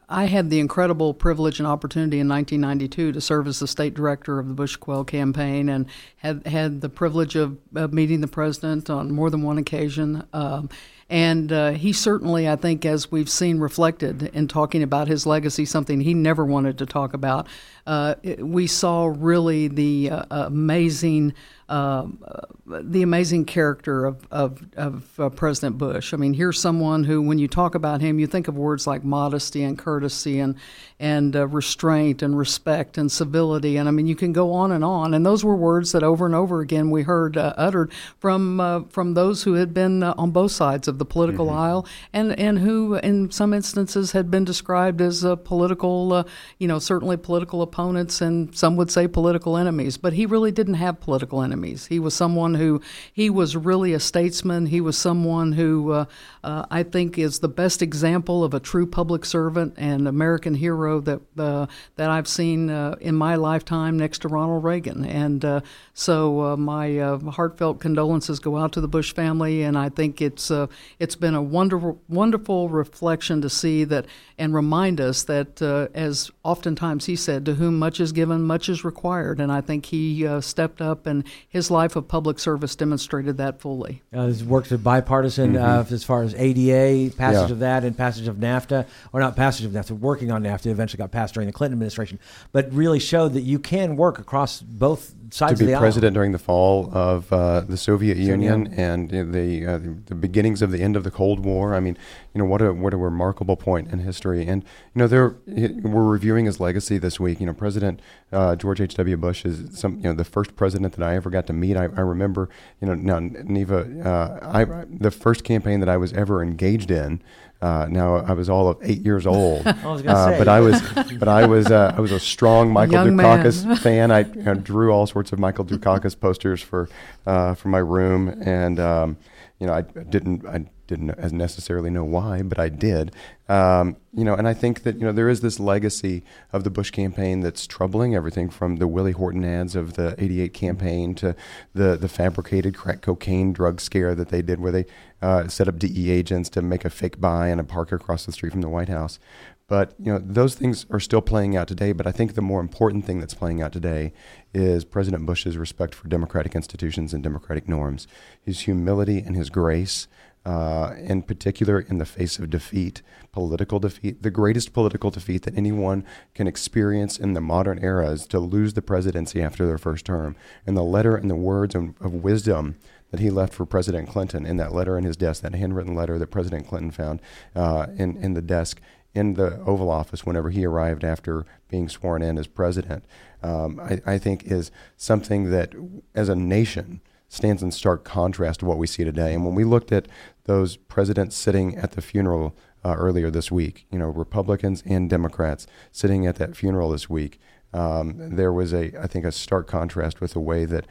I 0.08 0.24
had 0.24 0.48
the 0.48 0.60
incredible 0.60 1.12
privilege 1.12 1.58
and 1.58 1.66
opportunity 1.66 2.20
in 2.20 2.26
1992 2.26 3.12
to 3.12 3.20
serve 3.20 3.46
as 3.46 3.58
the 3.58 3.68
state 3.68 3.92
director 3.92 4.38
of 4.38 4.48
the 4.48 4.54
Bush 4.54 4.76
Quayle 4.76 5.04
campaign 5.04 5.68
and 5.68 5.88
had, 6.16 6.46
had 6.46 6.80
the 6.80 6.88
privilege 6.88 7.36
of, 7.36 7.58
of 7.74 7.92
meeting 7.92 8.22
the 8.22 8.26
president 8.26 8.88
on 8.88 9.12
more 9.12 9.28
than 9.28 9.42
one 9.42 9.58
occasion. 9.58 10.26
Um, 10.32 10.70
and 11.10 11.52
uh, 11.52 11.70
he 11.72 11.92
certainly, 11.92 12.48
I 12.48 12.56
think, 12.56 12.84
as 12.84 13.12
we've 13.12 13.28
seen 13.28 13.58
reflected 13.58 14.30
in 14.34 14.48
talking 14.48 14.82
about 14.82 15.08
his 15.08 15.26
legacy, 15.26 15.64
something 15.64 16.00
he 16.00 16.14
never 16.14 16.44
wanted 16.44 16.78
to 16.78 16.86
talk 16.86 17.12
about. 17.12 17.46
Uh, 17.86 18.14
we 18.38 18.66
saw 18.66 19.12
really 19.14 19.68
the 19.68 20.10
uh, 20.10 20.24
amazing 20.30 21.34
um, 21.68 22.22
uh, 22.26 22.42
the 22.66 23.02
amazing 23.02 23.46
character 23.46 24.04
of, 24.04 24.26
of, 24.30 24.62
of 24.76 25.20
uh, 25.20 25.30
President 25.30 25.78
Bush. 25.78 26.12
I 26.12 26.18
mean, 26.18 26.34
here's 26.34 26.60
someone 26.60 27.04
who, 27.04 27.22
when 27.22 27.38
you 27.38 27.48
talk 27.48 27.74
about 27.74 28.02
him, 28.02 28.18
you 28.18 28.26
think 28.26 28.48
of 28.48 28.56
words 28.56 28.86
like 28.86 29.02
modesty 29.02 29.62
and 29.62 29.78
courtesy 29.78 30.40
and, 30.40 30.56
and 31.00 31.34
uh, 31.34 31.46
restraint 31.46 32.22
and 32.22 32.36
respect 32.36 32.98
and 32.98 33.10
civility. 33.10 33.78
And 33.78 33.88
I 33.88 33.92
mean, 33.92 34.06
you 34.06 34.16
can 34.16 34.32
go 34.32 34.52
on 34.52 34.72
and 34.72 34.84
on. 34.84 35.14
And 35.14 35.24
those 35.24 35.42
were 35.42 35.56
words 35.56 35.92
that 35.92 36.02
over 36.02 36.26
and 36.26 36.34
over 36.34 36.60
again 36.60 36.90
we 36.90 37.02
heard 37.02 37.36
uh, 37.38 37.54
uttered 37.56 37.92
from, 38.18 38.60
uh, 38.60 38.82
from 38.90 39.14
those 39.14 39.44
who 39.44 39.54
had 39.54 39.72
been 39.72 40.02
uh, 40.02 40.14
on 40.18 40.30
both 40.30 40.52
sides 40.52 40.86
of 40.86 40.98
the 40.98 41.06
political 41.06 41.46
mm-hmm. 41.46 41.58
aisle 41.58 41.86
and, 42.12 42.38
and 42.38 42.58
who, 42.58 42.96
in 42.96 43.30
some 43.30 43.54
instances, 43.54 44.12
had 44.12 44.30
been 44.30 44.44
described 44.44 45.00
as 45.00 45.24
political, 45.44 46.26
you 46.58 46.68
know, 46.68 46.78
certainly 46.78 47.16
political 47.16 47.62
opponents 47.62 48.20
and 48.20 48.54
some 48.54 48.76
would 48.76 48.90
say 48.90 49.08
political 49.08 49.56
enemies. 49.56 49.96
But 49.96 50.12
he 50.12 50.26
really 50.26 50.52
didn't 50.52 50.74
have 50.74 51.00
political 51.00 51.40
enemies 51.40 51.53
enemies. 51.54 51.86
He 51.86 52.00
was 52.00 52.14
someone 52.14 52.54
who 52.54 52.80
he 53.12 53.30
was 53.30 53.56
really 53.56 53.92
a 53.92 54.00
statesman. 54.00 54.66
He 54.66 54.80
was 54.80 54.98
someone 54.98 55.52
who 55.52 55.92
uh, 55.92 56.04
uh, 56.42 56.66
I 56.70 56.82
think 56.82 57.16
is 57.16 57.38
the 57.38 57.48
best 57.48 57.80
example 57.80 58.42
of 58.42 58.54
a 58.54 58.60
true 58.60 58.86
public 58.86 59.24
servant 59.24 59.74
and 59.76 60.08
American 60.08 60.54
hero 60.54 61.00
that 61.00 61.20
uh, 61.38 61.66
that 61.96 62.10
I've 62.10 62.26
seen 62.26 62.70
uh, 62.70 62.96
in 63.00 63.14
my 63.14 63.36
lifetime 63.36 63.96
next 63.96 64.22
to 64.22 64.28
Ronald 64.28 64.64
Reagan. 64.64 65.04
And 65.04 65.44
uh, 65.44 65.60
so 65.94 66.40
uh, 66.40 66.56
my 66.56 66.98
heartfelt 67.30 67.80
condolences 67.80 68.40
go 68.40 68.56
out 68.56 68.72
to 68.72 68.80
the 68.80 68.88
Bush 68.88 69.14
family, 69.14 69.62
and 69.62 69.78
I 69.78 69.88
think 69.88 70.20
it's 70.20 70.50
it's 70.98 71.16
been 71.16 71.34
a 71.34 71.42
wonderful 71.42 72.00
wonderful 72.08 72.68
reflection 72.68 73.40
to 73.42 73.48
see 73.48 73.84
that 73.84 74.06
and 74.36 74.52
remind 74.52 75.00
us 75.00 75.22
that 75.22 75.62
as 75.62 76.30
oftentimes 76.42 77.06
he 77.06 77.14
said, 77.14 77.44
to 77.44 77.54
whom 77.54 77.78
much 77.78 78.00
is 78.00 78.10
given, 78.10 78.42
much 78.42 78.68
is 78.68 78.84
required. 78.84 79.38
And 79.40 79.52
I 79.52 79.60
think 79.60 79.86
he 79.86 80.26
stepped 80.40 80.80
up 80.80 81.06
and 81.06 81.24
his 81.54 81.70
life 81.70 81.94
of 81.94 82.08
public 82.08 82.38
service 82.40 82.74
demonstrated 82.74 83.38
that 83.38 83.60
fully. 83.60 84.02
Uh, 84.12 84.26
he's 84.26 84.42
worked 84.44 84.70
with 84.70 84.82
bipartisan 84.84 85.56
uh, 85.56 85.86
as 85.88 86.02
far 86.04 86.22
as 86.24 86.34
ADA 86.34 87.14
passage 87.16 87.34
Mm-hmm. 87.34 87.46
Yeah. 87.48 87.52
of 87.52 87.58
that 87.60 87.84
and 87.84 87.96
passage 87.96 88.26
of 88.28 88.36
NAFTA, 88.36 88.86
or 89.12 89.20
not 89.20 89.36
passage 89.36 89.64
of 89.64 89.72
NAFTA, 89.72 89.98
working 89.98 90.30
on 90.32 90.42
NAFTA. 90.42 90.66
Eventually 90.66 90.98
got 90.98 91.12
passed 91.12 91.32
during 91.34 91.46
the 91.46 91.52
Clinton 91.52 91.74
administration, 91.76 92.18
but 92.52 92.70
really 92.72 92.98
showed 92.98 93.32
that 93.34 93.42
you 93.42 93.58
can 93.60 93.96
work 93.96 94.18
across 94.18 94.60
both 94.60 95.14
sides 95.30 95.60
to 95.60 95.66
be 95.66 95.74
president 95.74 96.14
during 96.14 96.32
the 96.32 96.38
fall 96.38 96.90
of 96.92 97.32
uh, 97.32 97.60
the 97.60 97.76
Soviet 97.76 98.16
Union 98.16 98.66
Union. 98.66 98.74
and 98.78 99.12
you 99.12 99.24
know, 99.24 99.32
the 99.32 99.66
uh, 99.66 99.78
the 100.06 100.14
beginnings 100.14 100.62
of 100.62 100.70
the 100.70 100.80
end 100.80 100.96
of 100.96 101.04
the 101.04 101.10
Cold 101.10 101.44
War. 101.44 101.74
I 101.74 101.80
mean, 101.80 101.96
you 102.32 102.38
know, 102.38 102.44
what 102.44 102.62
a 102.62 102.72
what 102.72 102.94
a 102.94 102.96
remarkable 102.96 103.56
point 103.56 103.90
in 103.92 104.00
history. 104.00 104.46
And 104.46 104.62
you 104.94 104.98
know, 104.98 105.06
there 105.06 105.36
we're 105.46 106.04
reviewing 106.04 106.46
his 106.46 106.60
legacy 106.60 106.98
this 106.98 107.18
week. 107.18 107.40
You 107.40 107.46
know, 107.46 107.54
President 107.54 108.00
uh, 108.32 108.56
George 108.56 108.80
H. 108.80 108.94
W. 108.94 109.16
Bush 109.16 109.44
is 109.44 109.78
some 109.78 109.96
you 109.96 110.04
know 110.04 110.14
the 110.14 110.24
first 110.24 110.56
president 110.56 110.94
that 110.94 111.04
I 111.04 111.14
ever 111.14 111.30
got 111.30 111.46
to 111.46 111.52
meet. 111.52 111.76
I, 111.76 111.84
I 111.84 112.00
remember 112.00 112.48
you 112.80 112.88
know 112.88 112.94
now 112.94 113.18
Neva, 113.20 113.78
uh, 114.04 114.38
I 114.42 114.64
the 114.88 115.10
first 115.10 115.44
campaign 115.44 115.80
that 115.80 115.88
I 115.88 115.96
was 115.96 116.12
ever 116.12 116.42
engaged 116.42 116.90
in. 116.90 117.22
Uh, 117.60 117.86
now 117.88 118.16
I 118.16 118.32
was 118.32 118.50
all 118.50 118.68
of 118.68 118.78
eight 118.82 119.00
years 119.02 119.26
old, 119.26 119.66
I 119.66 119.86
was 119.86 120.04
uh, 120.04 120.30
say. 120.30 120.38
but 120.38 120.48
I 120.48 120.60
was, 120.60 120.82
but 121.18 121.28
I 121.28 121.46
was, 121.46 121.70
uh, 121.70 121.94
I 121.96 122.00
was 122.00 122.12
a 122.12 122.20
strong 122.20 122.70
Michael 122.72 122.94
Young 122.94 123.16
man. 123.16 123.42
Dukakis 123.44 123.78
fan. 123.82 124.10
I 124.10 124.20
you 124.20 124.42
know, 124.42 124.54
drew 124.54 124.90
all 124.90 125.06
sorts 125.06 125.32
of 125.32 125.38
Michael 125.38 125.64
Dukakis 125.64 126.18
posters 126.18 126.60
for 126.60 126.88
uh, 127.26 127.54
for 127.54 127.68
my 127.68 127.78
room, 127.78 128.28
and 128.44 128.78
um, 128.78 129.16
you 129.58 129.66
know, 129.66 129.72
I 129.72 129.80
didn't 129.82 130.44
I 130.46 130.66
didn't 130.86 131.32
necessarily 131.32 131.90
know 131.90 132.04
why, 132.04 132.42
but 132.42 132.58
I 132.58 132.68
did. 132.68 133.14
Um, 133.48 133.96
you 134.12 134.24
know, 134.24 134.34
and 134.34 134.48
I 134.48 134.54
think 134.54 134.82
that 134.82 134.96
you 134.96 135.02
know 135.02 135.12
there 135.12 135.28
is 135.28 135.40
this 135.40 135.60
legacy 135.60 136.22
of 136.52 136.64
the 136.64 136.70
Bush 136.70 136.90
campaign 136.90 137.40
that's 137.40 137.66
troubling. 137.66 138.14
Everything 138.14 138.48
from 138.48 138.76
the 138.76 138.88
Willie 138.88 139.12
Horton 139.12 139.44
ads 139.44 139.76
of 139.76 139.94
the 139.94 140.14
'88 140.18 140.54
campaign 140.54 141.14
to 141.16 141.34
the 141.74 141.96
the 141.96 142.08
fabricated 142.08 142.76
crack 142.76 143.02
cocaine 143.02 143.52
drug 143.52 143.80
scare 143.80 144.14
that 144.14 144.28
they 144.28 144.42
did, 144.42 144.60
where 144.60 144.72
they 144.72 144.86
uh, 145.20 145.48
set 145.48 145.68
up 145.68 145.78
DE 145.78 146.10
agents 146.10 146.48
to 146.50 146.62
make 146.62 146.84
a 146.84 146.90
fake 146.90 147.20
buy 147.20 147.48
in 147.48 147.58
a 147.58 147.64
park 147.64 147.92
across 147.92 148.24
the 148.26 148.32
street 148.32 148.52
from 148.52 148.62
the 148.62 148.68
White 148.68 148.88
House. 148.88 149.18
But 149.66 149.94
you 149.98 150.12
know 150.12 150.18
those 150.18 150.54
things 150.54 150.84
are 150.90 151.00
still 151.00 151.22
playing 151.22 151.56
out 151.56 151.68
today. 151.68 151.92
But 151.92 152.06
I 152.06 152.12
think 152.12 152.34
the 152.34 152.42
more 152.42 152.60
important 152.60 153.06
thing 153.06 153.20
that's 153.20 153.34
playing 153.34 153.62
out 153.62 153.72
today 153.72 154.12
is 154.52 154.84
President 154.84 155.24
Bush's 155.26 155.56
respect 155.56 155.94
for 155.94 156.08
democratic 156.08 156.54
institutions 156.54 157.14
and 157.14 157.22
democratic 157.22 157.68
norms, 157.68 158.06
his 158.42 158.60
humility 158.60 159.18
and 159.18 159.36
his 159.36 159.50
grace, 159.50 160.06
uh, 160.44 160.92
in 160.98 161.22
particular 161.22 161.80
in 161.80 161.98
the 161.98 162.04
face 162.04 162.38
of 162.38 162.50
defeat, 162.50 163.02
political 163.32 163.78
defeat. 163.78 164.22
The 164.22 164.30
greatest 164.30 164.72
political 164.72 165.10
defeat 165.10 165.42
that 165.42 165.56
anyone 165.56 166.04
can 166.34 166.46
experience 166.46 167.18
in 167.18 167.32
the 167.32 167.40
modern 167.40 167.78
era 167.78 168.10
is 168.10 168.26
to 168.28 168.38
lose 168.38 168.74
the 168.74 168.82
presidency 168.82 169.42
after 169.42 169.66
their 169.66 169.78
first 169.78 170.04
term. 170.04 170.36
And 170.66 170.76
the 170.76 170.82
letter 170.82 171.16
and 171.16 171.30
the 171.30 171.36
words 171.36 171.74
of, 171.74 171.94
of 172.00 172.12
wisdom 172.12 172.76
that 173.10 173.20
he 173.20 173.30
left 173.30 173.54
for 173.54 173.64
President 173.64 174.08
Clinton 174.08 174.44
in 174.44 174.56
that 174.56 174.74
letter 174.74 174.98
in 174.98 175.04
his 175.04 175.16
desk, 175.16 175.42
that 175.42 175.54
handwritten 175.54 175.94
letter 175.94 176.18
that 176.18 176.30
President 176.30 176.66
Clinton 176.66 176.90
found 176.90 177.22
uh, 177.54 177.86
in, 177.96 178.16
in 178.16 178.34
the 178.34 178.42
desk 178.42 178.80
in 179.14 179.34
the 179.34 179.60
Oval 179.60 179.90
Office 179.90 180.26
whenever 180.26 180.50
he 180.50 180.66
arrived 180.66 181.04
after 181.04 181.46
being 181.68 181.88
sworn 181.88 182.22
in 182.22 182.36
as 182.36 182.48
president, 182.48 183.04
um, 183.42 183.80
I, 183.80 184.00
I 184.04 184.18
think 184.18 184.44
is 184.44 184.70
something 184.96 185.50
that, 185.50 185.72
as 186.14 186.28
a 186.28 186.34
nation, 186.34 187.00
stands 187.34 187.62
in 187.62 187.70
stark 187.70 188.04
contrast 188.04 188.60
to 188.60 188.66
what 188.66 188.78
we 188.78 188.86
see 188.86 189.04
today. 189.04 189.34
And 189.34 189.44
when 189.44 189.54
we 189.54 189.64
looked 189.64 189.92
at 189.92 190.08
those 190.44 190.76
presidents 190.76 191.36
sitting 191.36 191.76
at 191.76 191.92
the 191.92 192.02
funeral 192.02 192.56
uh, 192.84 192.94
earlier 192.96 193.30
this 193.30 193.50
week, 193.50 193.86
you 193.90 193.98
know, 193.98 194.08
Republicans 194.08 194.82
and 194.86 195.10
Democrats 195.10 195.66
sitting 195.90 196.26
at 196.26 196.36
that 196.36 196.56
funeral 196.56 196.90
this 196.90 197.10
week, 197.10 197.40
um, 197.72 198.36
there 198.36 198.52
was 198.52 198.72
a, 198.72 198.96
I 199.00 199.06
think, 199.06 199.24
a 199.24 199.32
stark 199.32 199.66
contrast 199.66 200.20
with 200.20 200.32
the 200.32 200.40
way 200.40 200.64
that 200.64 200.86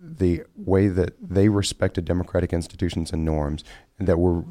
the 0.00 0.42
way 0.56 0.88
that 0.88 1.14
they 1.20 1.48
respected 1.48 2.04
democratic 2.04 2.52
institutions 2.52 3.12
and 3.12 3.24
norms 3.24 3.64
that 3.98 4.18
were 4.18 4.44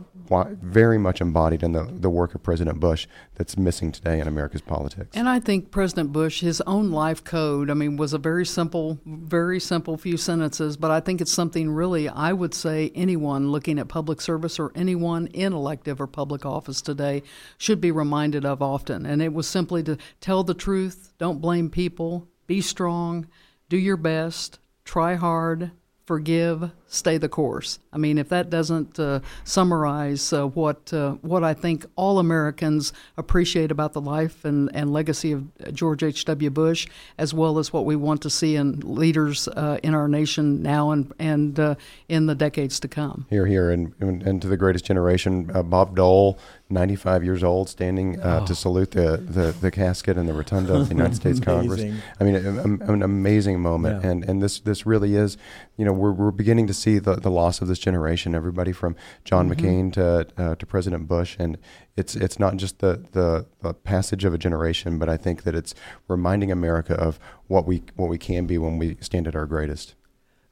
very 0.61 0.97
much 0.97 1.21
embodied 1.21 1.63
in 1.63 1.71
the, 1.71 1.85
the 1.89 2.09
work 2.09 2.35
of 2.35 2.43
President 2.43 2.81
Bush 2.81 3.07
that's 3.35 3.57
missing 3.57 3.93
today 3.93 4.19
in 4.19 4.27
America's 4.27 4.59
politics. 4.59 5.15
And 5.15 5.29
I 5.29 5.39
think 5.39 5.71
President 5.71 6.11
Bush, 6.11 6.41
his 6.41 6.59
own 6.61 6.91
life 6.91 7.23
code, 7.23 7.69
I 7.69 7.73
mean, 7.73 7.95
was 7.95 8.11
a 8.11 8.17
very 8.17 8.45
simple, 8.45 8.99
very 9.05 9.61
simple 9.61 9.95
few 9.95 10.17
sentences, 10.17 10.75
but 10.75 10.91
I 10.91 10.99
think 10.99 11.21
it's 11.21 11.31
something 11.31 11.69
really, 11.69 12.09
I 12.09 12.33
would 12.33 12.53
say, 12.53 12.91
anyone 12.93 13.51
looking 13.51 13.79
at 13.79 13.87
public 13.87 14.19
service 14.19 14.59
or 14.59 14.73
anyone 14.75 15.27
in 15.27 15.53
elective 15.53 16.01
or 16.01 16.07
public 16.07 16.45
office 16.45 16.81
today 16.81 17.23
should 17.57 17.79
be 17.79 17.91
reminded 17.91 18.45
of 18.45 18.61
often. 18.61 19.05
And 19.05 19.21
it 19.21 19.33
was 19.33 19.47
simply 19.47 19.81
to 19.83 19.97
tell 20.19 20.43
the 20.43 20.53
truth, 20.53 21.13
don't 21.17 21.39
blame 21.39 21.69
people, 21.69 22.27
be 22.47 22.59
strong, 22.59 23.27
do 23.69 23.77
your 23.77 23.97
best, 23.97 24.59
try 24.87 25.15
hard, 25.15 25.71
forgive, 26.05 26.71
stay 26.87 27.17
the 27.17 27.27
course. 27.27 27.79
I 27.91 27.97
mean, 27.97 28.17
if 28.17 28.29
that 28.29 28.49
doesn't 28.49 28.97
uh, 28.97 29.19
summarize 29.43 30.31
uh, 30.31 30.47
what 30.47 30.93
uh, 30.93 31.11
what 31.21 31.43
I 31.43 31.53
think 31.53 31.85
all 31.97 32.17
Americans 32.17 32.93
appreciate 33.17 33.71
about 33.71 33.91
the 33.91 33.99
life 33.99 34.45
and, 34.45 34.73
and 34.73 34.91
legacy 34.93 35.33
of 35.33 35.43
George 35.73 36.03
H. 36.03 36.23
W. 36.25 36.49
Bush, 36.49 36.87
as 37.17 37.33
well 37.33 37.59
as 37.59 37.73
what 37.73 37.83
we 37.83 37.97
want 37.97 38.21
to 38.21 38.29
see 38.29 38.55
in 38.55 38.79
leaders 38.79 39.49
uh, 39.49 39.79
in 39.83 39.93
our 39.93 40.07
nation 40.07 40.63
now 40.63 40.91
and 40.91 41.13
and 41.19 41.59
uh, 41.59 41.75
in 42.07 42.25
the 42.25 42.35
decades 42.35 42.79
to 42.79 42.87
come. 42.87 43.25
Here, 43.29 43.45
here, 43.45 43.69
and, 43.69 43.93
and, 43.99 44.41
to 44.41 44.47
the 44.47 44.57
greatest 44.57 44.85
generation, 44.85 45.51
uh, 45.53 45.63
Bob 45.63 45.95
Dole, 45.95 46.39
95 46.69 47.23
years 47.23 47.43
old, 47.43 47.69
standing 47.69 48.19
uh, 48.19 48.45
to 48.45 48.53
salute 48.53 48.91
the, 48.91 49.17
the, 49.17 49.53
the 49.61 49.71
casket 49.71 50.17
in 50.17 50.25
the 50.25 50.33
rotunda 50.33 50.73
of 50.75 50.89
the 50.89 50.95
United 50.95 51.15
States 51.21 51.39
Congress. 51.39 51.81
I 52.19 52.23
mean, 52.23 52.35
a- 52.35 52.39
a- 52.39 52.91
an 52.93 53.01
amazing 53.03 53.61
moment, 53.61 54.03
Yeah. 54.03 54.09
and 54.11 54.25
and 54.29 54.41
this 54.43 54.59
this 54.59 54.85
really 54.85 55.15
is, 55.15 55.37
you 55.77 55.85
know, 55.85 55.93
we're 55.93 56.11
we're 56.11 56.31
beginning 56.31 56.67
to 56.67 56.73
see 56.73 56.99
the, 56.99 57.15
the 57.15 57.31
loss 57.31 57.61
of 57.61 57.67
this 57.69 57.79
generation. 57.79 58.35
Everybody 58.35 58.73
from 58.73 58.95
John 59.23 59.49
McCain 59.49 59.93
to 59.93 60.27
uh, 60.37 60.55
to 60.55 60.65
President 60.65 61.07
Bush, 61.07 61.37
and 61.39 61.57
it's 61.95 62.15
it's 62.15 62.37
not 62.37 62.57
just 62.57 62.79
the, 62.79 63.05
the 63.13 63.45
the 63.61 63.73
passage 63.73 64.25
of 64.25 64.33
a 64.33 64.37
generation, 64.37 64.99
but 64.99 65.07
I 65.07 65.15
think 65.15 65.43
that 65.43 65.55
it's 65.55 65.73
reminding 66.09 66.51
America 66.51 66.93
of 66.95 67.17
what 67.47 67.65
we 67.65 67.83
what 67.95 68.09
we 68.09 68.17
can 68.17 68.45
be 68.45 68.57
when 68.57 68.77
we 68.77 68.97
stand 68.99 69.27
at 69.27 69.35
our 69.37 69.45
greatest. 69.45 69.95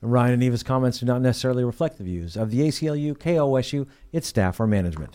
Ryan 0.01 0.33
and 0.35 0.43
Eva's 0.43 0.61
comments 0.61 0.99
do 0.99 1.05
not 1.07 1.21
necessarily 1.21 1.63
reflect 1.63 1.97
the 1.97 2.03
views 2.03 2.35
of 2.37 2.51
the 2.51 2.59
ACLU, 2.59 3.17
KOSU, 3.17 3.87
its 4.11 4.27
staff, 4.27 4.59
or 4.59 4.67
management. 4.67 5.11